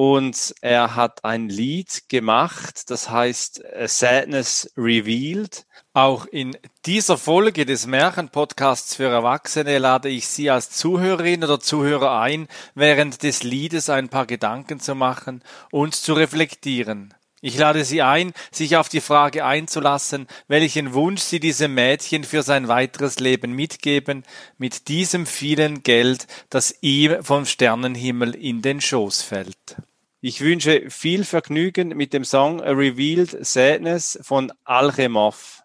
[0.00, 5.66] Und er hat ein Lied gemacht, das heißt Sadness Revealed.
[5.92, 6.56] Auch in
[6.86, 13.24] dieser Folge des Märchenpodcasts für Erwachsene lade ich Sie als Zuhörerin oder Zuhörer ein, während
[13.24, 17.12] des Liedes ein paar Gedanken zu machen und zu reflektieren.
[17.40, 22.44] Ich lade Sie ein, sich auf die Frage einzulassen, welchen Wunsch Sie diesem Mädchen für
[22.44, 24.22] sein weiteres Leben mitgeben,
[24.58, 29.76] mit diesem vielen Geld, das ihm vom Sternenhimmel in den Schoß fällt.
[30.20, 35.57] Ich wünsche viel Vergnügen mit dem Song A Revealed Sadness von Alchemov.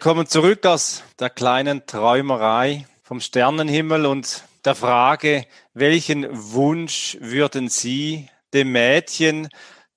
[0.00, 5.44] Willkommen zurück aus der kleinen Träumerei vom Sternenhimmel und der Frage,
[5.74, 9.48] welchen Wunsch würden Sie dem Mädchen,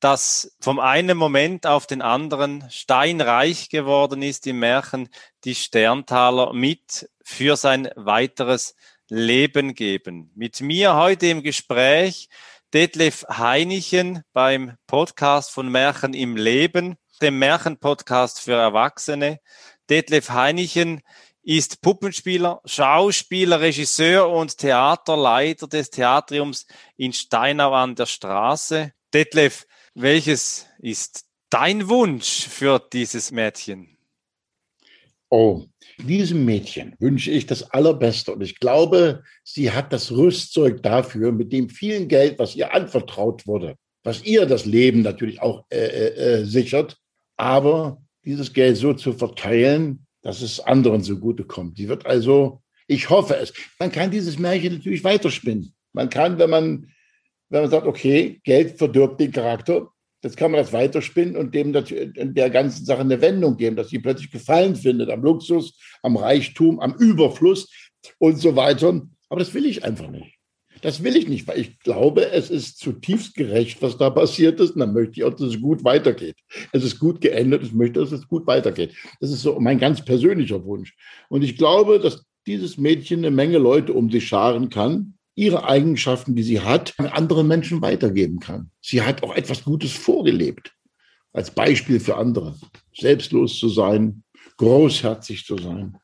[0.02, 5.08] das vom einen Moment auf den anderen steinreich geworden ist im Märchen,
[5.46, 8.76] die Sterntaler mit für sein weiteres
[9.08, 10.34] Leben geben.
[10.36, 12.28] Mit mir heute im Gespräch
[12.74, 19.40] Detlef Heinichen beim Podcast von Märchen im Leben, dem Märchenpodcast für Erwachsene.
[19.90, 21.02] Detlef Heinichen
[21.44, 26.66] ist Puppenspieler, Schauspieler, Regisseur und Theaterleiter des Theatriums
[26.96, 28.94] in Steinau an der Straße.
[29.14, 33.98] Detlef, welches ist dein Wunsch für dieses Mädchen?
[35.30, 35.66] Oh,
[35.98, 41.52] diesem Mädchen wünsche ich das Allerbeste und ich glaube, sie hat das Rüstzeug dafür, mit
[41.52, 46.42] dem vielen Geld, was ihr anvertraut wurde, was ihr das Leben natürlich auch äh, äh,
[46.42, 46.98] äh sichert,
[47.36, 51.78] aber dieses Geld so zu verteilen, dass es anderen zugutekommt.
[51.78, 55.74] Sie wird also, ich hoffe es, man kann dieses Märchen natürlich weiterspinnen.
[55.92, 56.88] Man kann, wenn man,
[57.50, 59.90] wenn man sagt, okay, Geld verdirbt den Charakter,
[60.22, 64.00] das kann man das weiterspinnen und dem der ganzen Sache eine Wendung geben, dass sie
[64.00, 67.70] plötzlich Gefallen findet am Luxus, am Reichtum, am Überfluss
[68.20, 69.02] und so weiter.
[69.28, 70.38] Aber das will ich einfach nicht.
[70.84, 74.72] Das will ich nicht, weil ich glaube, es ist zutiefst gerecht, was da passiert ist.
[74.72, 76.36] Und dann möchte ich auch, dass es gut weitergeht.
[76.74, 77.64] Es ist gut geendet.
[77.64, 78.94] Ich möchte, dass es gut weitergeht.
[79.22, 80.94] Das ist so mein ganz persönlicher Wunsch.
[81.30, 86.36] Und ich glaube, dass dieses Mädchen eine Menge Leute um sich scharen kann, ihre Eigenschaften,
[86.36, 88.70] die sie hat, an andere Menschen weitergeben kann.
[88.82, 90.74] Sie hat auch etwas Gutes vorgelebt,
[91.32, 92.56] als Beispiel für andere.
[92.94, 94.24] Selbstlos zu sein,
[94.58, 95.98] großherzig zu sein,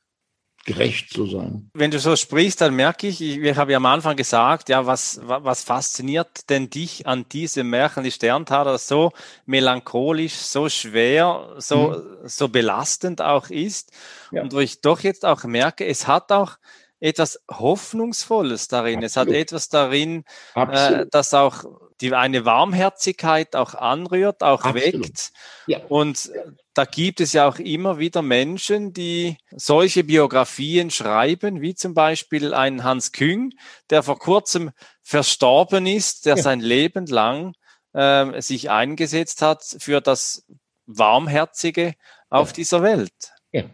[0.70, 1.72] gerecht zu sein.
[1.74, 4.86] Wenn du so sprichst, dann merke ich, ich, ich habe ja am Anfang gesagt, ja,
[4.86, 9.12] was, was fasziniert denn dich an diesem Märchen, die Sterntaler, so
[9.48, 12.28] melancholisch, so schwer, so, mhm.
[12.28, 13.92] so belastend auch ist.
[14.32, 14.44] Ja.
[14.44, 16.58] Und wo ich doch jetzt auch merke, es hat auch
[17.00, 19.04] etwas Hoffnungsvolles darin.
[19.04, 19.06] Absolut.
[19.06, 21.64] Es hat etwas darin, äh, das auch
[22.02, 24.94] die eine Warmherzigkeit auch anrührt, auch Absolut.
[24.94, 25.32] weckt.
[25.68, 25.82] Ja.
[25.88, 26.32] Und
[26.74, 32.54] da gibt es ja auch immer wieder Menschen, die solche Biografien schreiben, wie zum Beispiel
[32.54, 33.54] ein Hans Küng,
[33.90, 34.72] der vor kurzem
[35.02, 36.42] verstorben ist, der ja.
[36.42, 37.54] sein Leben lang
[37.94, 40.46] äh, sich eingesetzt hat für das
[40.86, 41.96] Warmherzige
[42.30, 42.54] auf ja.
[42.54, 43.34] dieser Welt.
[43.52, 43.66] Ja.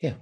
[0.00, 0.16] Ja,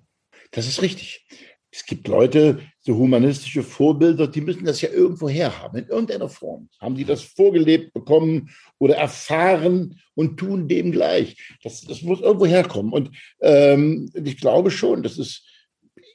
[0.53, 1.27] das ist richtig.
[1.75, 6.69] Es gibt Leute, so humanistische Vorbilder, die müssen das ja irgendwo herhaben, in irgendeiner Form.
[6.79, 11.57] Haben die das vorgelebt bekommen oder erfahren und tun dem gleich.
[11.63, 12.93] Das, das muss irgendwo herkommen.
[12.93, 13.11] Und
[13.41, 15.49] ähm, ich glaube schon, das ist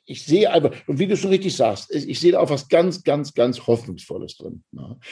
[0.07, 3.03] ich sehe einfach, und wie du schon richtig sagst, ich sehe da auch was ganz,
[3.03, 4.63] ganz, ganz Hoffnungsvolles drin.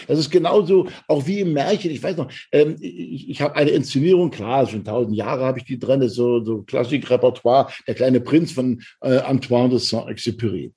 [0.08, 3.72] Das ist genauso, auch wie im Märchen, ich weiß noch, ähm, ich, ich habe eine
[3.72, 8.54] Inszenierung, klar, schon tausend Jahre habe ich die drin, so, so Klassikrepertoire, der kleine Prinz
[8.54, 10.72] von äh, Antoine de Saint-Exupéry.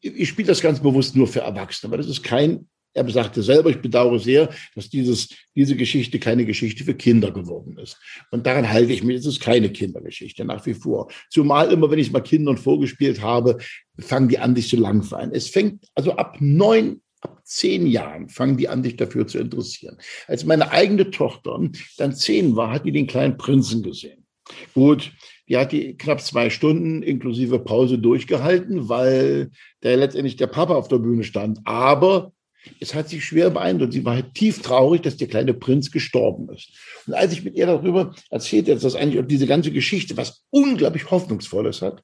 [0.00, 3.70] Ich spiele das ganz bewusst nur für Erwachsene, weil das ist kein er sagte selber,
[3.70, 7.98] ich bedauere sehr, dass dieses, diese Geschichte keine Geschichte für Kinder geworden ist.
[8.30, 11.10] Und daran halte ich mich, es ist keine Kindergeschichte nach wie vor.
[11.30, 13.58] Zumal immer, wenn ich es mal Kindern vorgespielt habe,
[13.98, 15.32] fangen die an, sich zu langweilen.
[15.32, 19.98] Es fängt also ab neun, ab zehn Jahren fangen die an, sich dafür zu interessieren.
[20.26, 21.60] Als meine eigene Tochter
[21.96, 24.26] dann zehn war, hat die den kleinen Prinzen gesehen.
[24.74, 25.12] Gut,
[25.48, 29.50] die hat die knapp zwei Stunden inklusive Pause durchgehalten, weil
[29.82, 31.60] der letztendlich der Papa auf der Bühne stand.
[31.64, 32.32] Aber
[32.78, 33.92] es hat sie schwer beeindruckt.
[33.92, 36.70] Sie war halt tief traurig, dass der kleine Prinz gestorben ist.
[37.06, 41.10] Und als ich mit ihr darüber erzählte, dass das eigentlich diese ganze Geschichte was unglaublich
[41.10, 42.02] Hoffnungsvolles hat,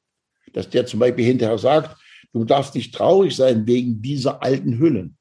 [0.52, 1.96] dass der zum Beispiel hinterher sagt,
[2.32, 5.16] du darfst nicht traurig sein wegen dieser alten Hüllen.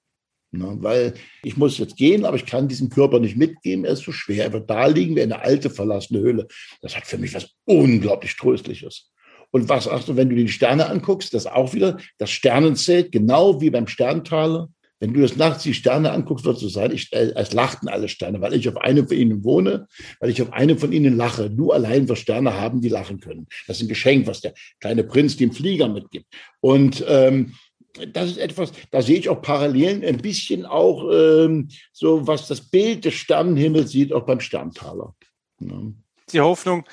[0.52, 4.04] Na, weil ich muss jetzt gehen, aber ich kann diesen Körper nicht mitgeben, er ist
[4.04, 6.48] so schwer, er wird da liegen wie eine alte, verlassene Hülle.
[6.82, 9.12] Das hat für mich was unglaublich Tröstliches.
[9.52, 13.70] Und was du, wenn du die Sterne anguckst, das auch wieder das Sternenzelt, genau wie
[13.70, 14.70] beim Sterntaler,
[15.00, 18.08] wenn du das nachts die Sterne anguckst, wird es so sein, ich, es lachten alle
[18.08, 19.88] Sterne, weil ich auf einem von ihnen wohne,
[20.20, 21.50] weil ich auf einem von ihnen lache.
[21.50, 23.48] Nur allein wir Sterne haben, die lachen können.
[23.68, 26.28] Das ist ein Geschenk, was der kleine Prinz dem Flieger mitgibt.
[26.62, 27.54] Und ähm,
[28.12, 32.62] das ist etwas, da sehe ich auch Parallelen, ein bisschen auch ähm, so, was das
[32.62, 35.16] Bild des Sternenhimmels sieht, auch beim Sterntaler.
[35.60, 35.82] Ja.
[36.32, 36.86] Die Hoffnung,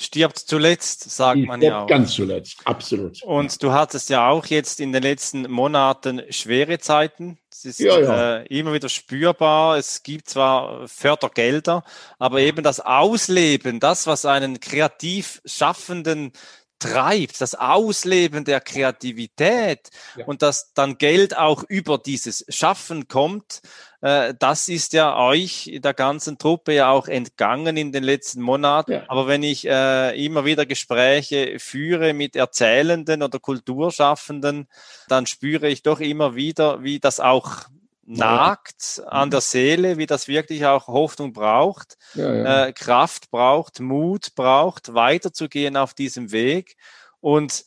[0.00, 1.86] stirbt zuletzt, sagt Die man ja auch.
[1.86, 3.22] Ganz zuletzt, absolut.
[3.22, 7.38] Und du hattest ja auch jetzt in den letzten Monaten schwere Zeiten.
[7.52, 8.36] Es ist ja, ja.
[8.38, 9.76] Äh, immer wieder spürbar.
[9.76, 11.84] Es gibt zwar Fördergelder,
[12.18, 16.32] aber eben das Ausleben, das, was einen kreativ Schaffenden
[16.78, 20.24] treibt, das Ausleben der Kreativität ja.
[20.24, 23.60] und dass dann Geld auch über dieses Schaffen kommt,
[24.00, 28.92] das ist ja euch, der ganzen Truppe ja auch entgangen in den letzten Monaten.
[28.92, 29.02] Ja.
[29.08, 34.68] Aber wenn ich äh, immer wieder Gespräche führe mit Erzählenden oder Kulturschaffenden,
[35.08, 37.64] dann spüre ich doch immer wieder, wie das auch
[38.10, 42.66] nagt an der Seele, wie das wirklich auch Hoffnung braucht, ja, ja.
[42.66, 46.76] Äh, Kraft braucht, Mut braucht, weiterzugehen auf diesem Weg.
[47.20, 47.64] Und äh,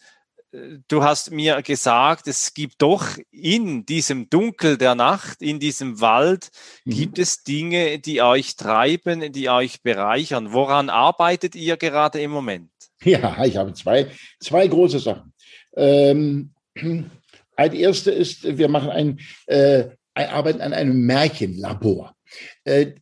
[0.87, 6.49] du hast mir gesagt, es gibt doch in diesem Dunkel der Nacht, in diesem Wald,
[6.85, 6.91] mhm.
[6.91, 10.53] gibt es Dinge, die euch treiben, die euch bereichern.
[10.53, 12.69] Woran arbeitet ihr gerade im Moment?
[13.05, 14.07] Ja, ich habe zwei,
[14.39, 15.33] zwei große Sachen.
[15.75, 16.53] Ähm,
[17.57, 22.15] ein erste ist, wir machen ein äh, arbeiten an einem Märchenlabor.
[22.63, 22.93] Äh,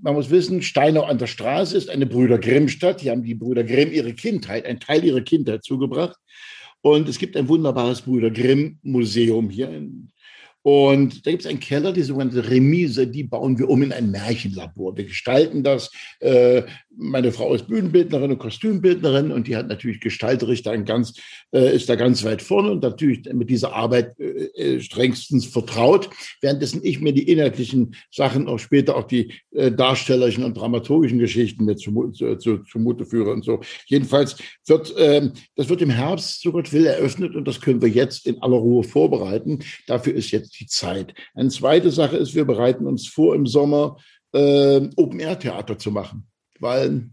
[0.00, 3.00] man muss wissen, Steinau an der Straße ist eine Brüder Grimm-Stadt.
[3.00, 6.16] Hier haben die Brüder Grimm ihre Kindheit, einen Teil ihrer Kindheit zugebracht.
[6.82, 10.11] Und es gibt ein wunderbares Brüder Grimm-Museum hier in
[10.62, 14.12] und da gibt es einen Keller, die sogenannte Remise, die bauen wir um in ein
[14.12, 14.96] Märchenlabor.
[14.96, 15.90] Wir gestalten das.
[16.20, 16.62] Äh,
[16.96, 21.14] meine Frau ist Bühnenbildnerin und Kostümbildnerin und die hat natürlich gestalterisch dann ganz,
[21.52, 26.10] äh, ist da ganz weit vorne und natürlich mit dieser Arbeit äh, strengstens vertraut,
[26.40, 31.76] währenddessen ich mir die inhaltlichen Sachen auch später auch die darstellerischen und dramaturgischen Geschichten mir
[31.76, 33.60] zumute, zu, zumute führe und so.
[33.86, 34.36] Jedenfalls
[34.66, 38.26] wird, ähm, das wird im Herbst, so Gott will, eröffnet und das können wir jetzt
[38.26, 39.58] in aller Ruhe vorbereiten.
[39.86, 41.14] Dafür ist jetzt die Zeit.
[41.34, 43.96] Eine zweite Sache ist, wir bereiten uns vor, im Sommer
[44.32, 46.26] äh, Open-Air-Theater zu machen.
[46.60, 47.10] Weil,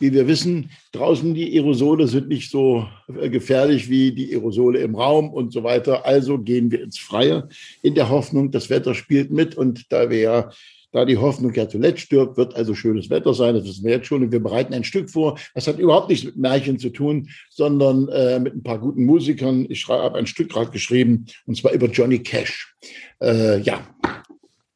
[0.00, 2.88] wie wir wissen, draußen die Aerosole sind nicht so
[3.20, 6.04] äh, gefährlich wie die Aerosole im Raum und so weiter.
[6.04, 7.48] Also gehen wir ins Freie
[7.82, 9.54] in der Hoffnung, das Wetter spielt mit.
[9.54, 10.50] Und da wir ja
[10.92, 13.54] da die Hoffnung ja zuletzt stirbt, wird also schönes Wetter sein.
[13.54, 14.22] Das wissen wir jetzt schon.
[14.22, 15.38] Und wir bereiten ein Stück vor.
[15.54, 19.66] Das hat überhaupt nichts mit Märchen zu tun, sondern äh, mit ein paar guten Musikern.
[19.68, 22.74] Ich habe ein Stück gerade geschrieben, und zwar über Johnny Cash.
[23.20, 23.80] Äh, ja,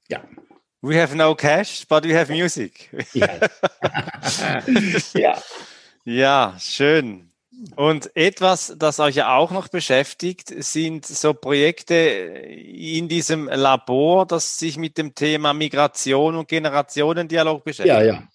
[0.09, 0.23] ja.
[0.81, 2.91] We have no cash, but we have music.
[3.13, 3.29] ja.
[5.15, 5.43] ja.
[6.05, 7.26] ja, schön.
[7.75, 14.59] Und etwas, das euch ja auch noch beschäftigt, sind so Projekte in diesem Labor, das
[14.59, 17.97] sich mit dem Thema Migration und Generationendialog beschäftigt.
[17.97, 18.29] Ja, ja.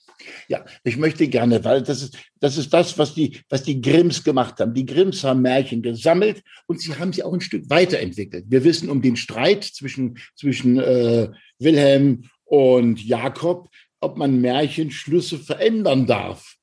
[0.48, 4.24] Ja, ich möchte gerne, weil das ist, das ist das, was die, was die Grimms
[4.24, 4.76] gemacht haben.
[4.76, 8.46] Die Grimms haben Märchen gesammelt und sie haben sie auch ein Stück weiterentwickelt.
[8.48, 13.70] Wir wissen um den Streit zwischen, zwischen äh, Wilhelm und Jakob,
[14.00, 16.58] ob man Märchenschlüsse verändern darf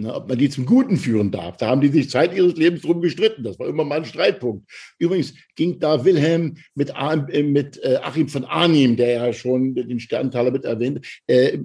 [0.00, 1.56] ne, ob man die zum Guten führen darf.
[1.56, 3.42] Da haben die sich Zeit ihres Lebens drum gestritten.
[3.42, 4.70] Das war immer mal ein Streitpunkt.
[4.98, 10.00] Übrigens ging da Wilhelm mit, äh, mit äh, Achim von Arnim, der ja schon den
[10.00, 11.58] Sterntaler mit erwähnt, äh,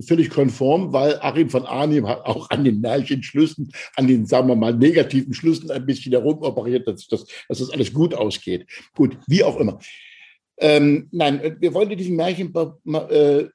[0.00, 4.56] völlig konform, weil Achim von Arnim hat auch an den Märchenschlüssen, an den, sagen wir
[4.56, 8.66] mal, negativen Schlüssen ein bisschen herumoperiert, dass, dass, dass das alles gut ausgeht.
[8.94, 9.78] Gut, wie auch immer.
[10.58, 13.48] Ähm, nein, wir wollten diesen Märchenlabor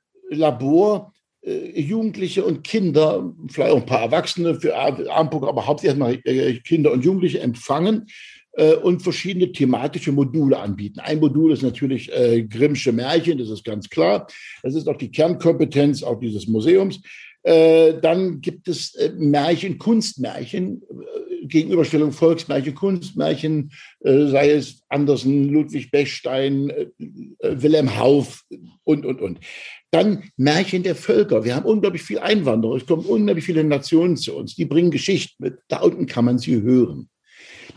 [1.13, 1.14] äh,
[1.45, 6.91] Jugendliche und Kinder, vielleicht auch ein paar Erwachsene für Abendprogramm, aber hauptsächlich mal äh, Kinder
[6.91, 8.07] und Jugendliche empfangen
[8.53, 10.99] äh, und verschiedene thematische Module anbieten.
[10.99, 14.27] Ein Modul ist natürlich äh, Grimmsche Märchen, das ist ganz klar.
[14.63, 17.01] Das ist auch die Kernkompetenz auch dieses Museums.
[17.43, 20.81] Äh, dann gibt es äh, Märchen, Kunstmärchen,
[21.43, 23.71] Gegenüberstellung Volksmärchen, Kunstmärchen,
[24.01, 28.43] sei es Andersen, Ludwig Bechstein, Wilhelm Hauff
[28.83, 29.39] und, und, und.
[29.95, 31.45] Dann Märchen der Völker.
[31.45, 32.75] Wir haben unglaublich viel Einwanderer.
[32.75, 34.55] Es kommen unglaublich viele Nationen zu uns.
[34.55, 35.59] Die bringen Geschichten mit.
[35.69, 37.09] Da unten kann man sie hören.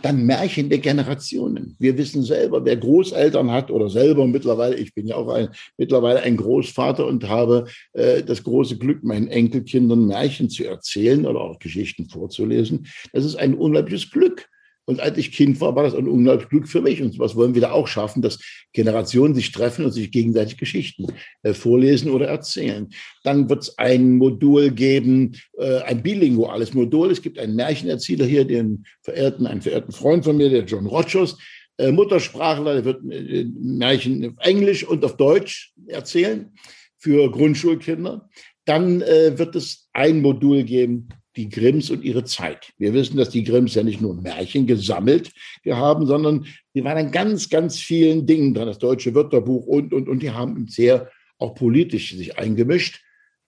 [0.02, 1.76] Dann Märchen der Generationen.
[1.78, 6.20] Wir wissen selber, wer Großeltern hat oder selber mittlerweile, ich bin ja auch ein, mittlerweile
[6.20, 11.58] ein Großvater und habe äh, das große Glück, meinen Enkelkindern Märchen zu erzählen oder auch
[11.58, 12.86] Geschichten vorzulesen.
[13.12, 14.48] Das ist ein unglaubliches Glück.
[14.88, 17.02] Und als ich Kind war, war das ein unglaubliches Glück für mich.
[17.02, 18.38] Und was wollen wir da auch schaffen, dass
[18.72, 21.08] Generationen sich treffen und sich gegenseitig Geschichten
[21.42, 22.88] äh, vorlesen oder erzählen.
[23.22, 27.10] Dann wird es ein Modul geben, äh, ein bilinguales Modul.
[27.10, 31.36] Es gibt einen Märchenerzähler hier, den verehrten, einen verehrten Freund von mir, der John Rogers,
[31.76, 36.50] äh, Muttersprachler, der wird äh, Märchen auf Englisch und auf Deutsch erzählen
[36.96, 38.26] für Grundschulkinder.
[38.64, 41.08] Dann äh, wird es ein Modul geben,
[41.38, 42.72] die Grimms und ihre Zeit.
[42.78, 45.30] Wir wissen, dass die Grimms ja nicht nur Märchen gesammelt
[45.64, 50.08] haben, sondern die waren an ganz, ganz vielen Dingen dran, das deutsche Wörterbuch und, und,
[50.08, 53.00] und die haben sehr auch politisch sich eingemischt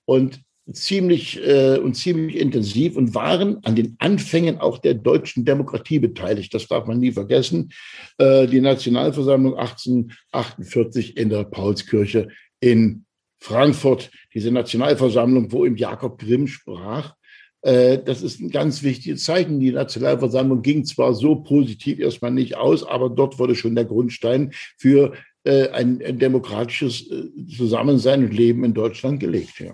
[0.04, 0.40] und
[0.72, 6.54] ziemlich äh, und ziemlich intensiv und waren an den Anfängen auch der deutschen Demokratie beteiligt.
[6.54, 7.72] Das darf man nie vergessen.
[8.18, 12.28] Äh, die Nationalversammlung 1848 in der Paulskirche
[12.60, 13.04] in
[13.40, 17.14] Frankfurt, diese Nationalversammlung, wo ihm Jakob Grimm sprach,
[17.62, 19.60] das ist ein ganz wichtiges Zeichen.
[19.60, 24.52] Die Nationalversammlung ging zwar so positiv erstmal nicht aus, aber dort wurde schon der Grundstein
[24.78, 25.12] für
[25.44, 29.58] äh, ein, ein, demokratisches äh, Zusammensein und Leben in Deutschland gelegt.
[29.58, 29.72] Ja.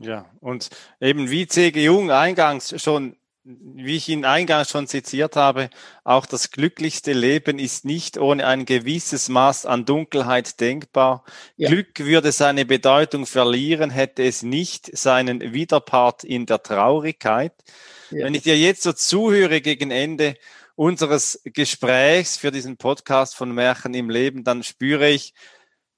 [0.00, 0.70] ja, und
[1.00, 1.84] eben wie C.G.
[1.84, 3.14] Jung eingangs schon
[3.44, 5.68] wie ich ihn eingangs schon zitiert habe,
[6.02, 11.24] auch das glücklichste Leben ist nicht ohne ein gewisses Maß an Dunkelheit denkbar.
[11.56, 11.68] Ja.
[11.68, 17.52] Glück würde seine Bedeutung verlieren, hätte es nicht seinen Widerpart in der Traurigkeit.
[18.10, 18.24] Ja.
[18.24, 20.36] Wenn ich dir jetzt so zuhöre gegen Ende
[20.74, 25.34] unseres Gesprächs für diesen Podcast von Märchen im Leben, dann spüre ich,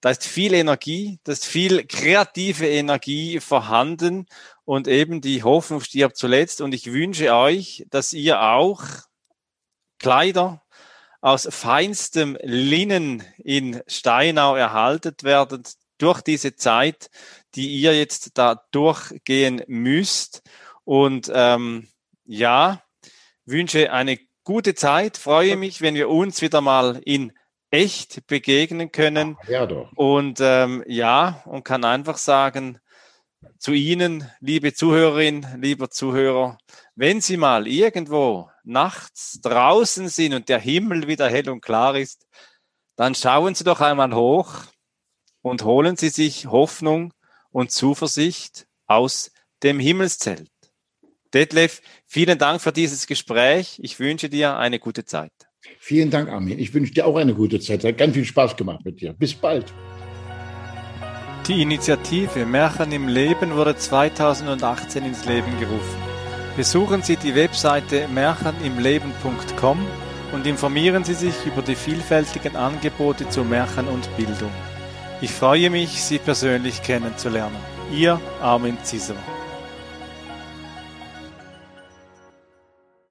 [0.07, 4.27] da ist viel Energie, da ist viel kreative Energie vorhanden
[4.65, 6.61] und eben die Hoffnung stirbt zuletzt.
[6.61, 8.85] Und ich wünsche euch, dass ihr auch
[9.99, 10.63] Kleider
[11.21, 17.11] aus feinstem Linnen in Steinau erhaltet werdet durch diese Zeit,
[17.57, 20.45] die ihr jetzt da durchgehen müsst.
[20.85, 21.89] Und ähm,
[22.25, 22.81] ja,
[23.45, 27.33] wünsche eine gute Zeit, freue mich, wenn wir uns wieder mal in
[27.71, 29.37] echt begegnen können.
[29.49, 29.91] Ja, doch.
[29.95, 32.79] Und ähm, ja, und kann einfach sagen,
[33.59, 36.59] zu Ihnen, liebe Zuhörerin, lieber Zuhörer,
[36.95, 42.27] wenn Sie mal irgendwo nachts draußen sind und der Himmel wieder hell und klar ist,
[42.97, 44.65] dann schauen Sie doch einmal hoch
[45.43, 47.13] und holen Sie sich Hoffnung
[47.51, 49.31] und Zuversicht aus
[49.63, 50.51] dem Himmelszelt.
[51.35, 53.79] Detlef, vielen Dank für dieses Gespräch.
[53.83, 55.33] Ich wünsche dir eine gute Zeit.
[55.79, 56.59] Vielen Dank, Armin.
[56.59, 57.85] Ich wünsche dir auch eine gute Zeit.
[57.85, 59.13] Hat ganz viel Spaß gemacht mit dir.
[59.13, 59.73] Bis bald.
[61.49, 66.01] Die Initiative Märchen im Leben wurde 2018 ins Leben gerufen.
[66.57, 69.79] Besuchen Sie die Webseite märchenimleben.com
[70.33, 74.51] und informieren Sie sich über die vielfältigen Angebote zu Märchen und Bildung.
[75.21, 77.57] Ich freue mich, Sie persönlich kennenzulernen.
[77.93, 79.15] Ihr Armin Zieser.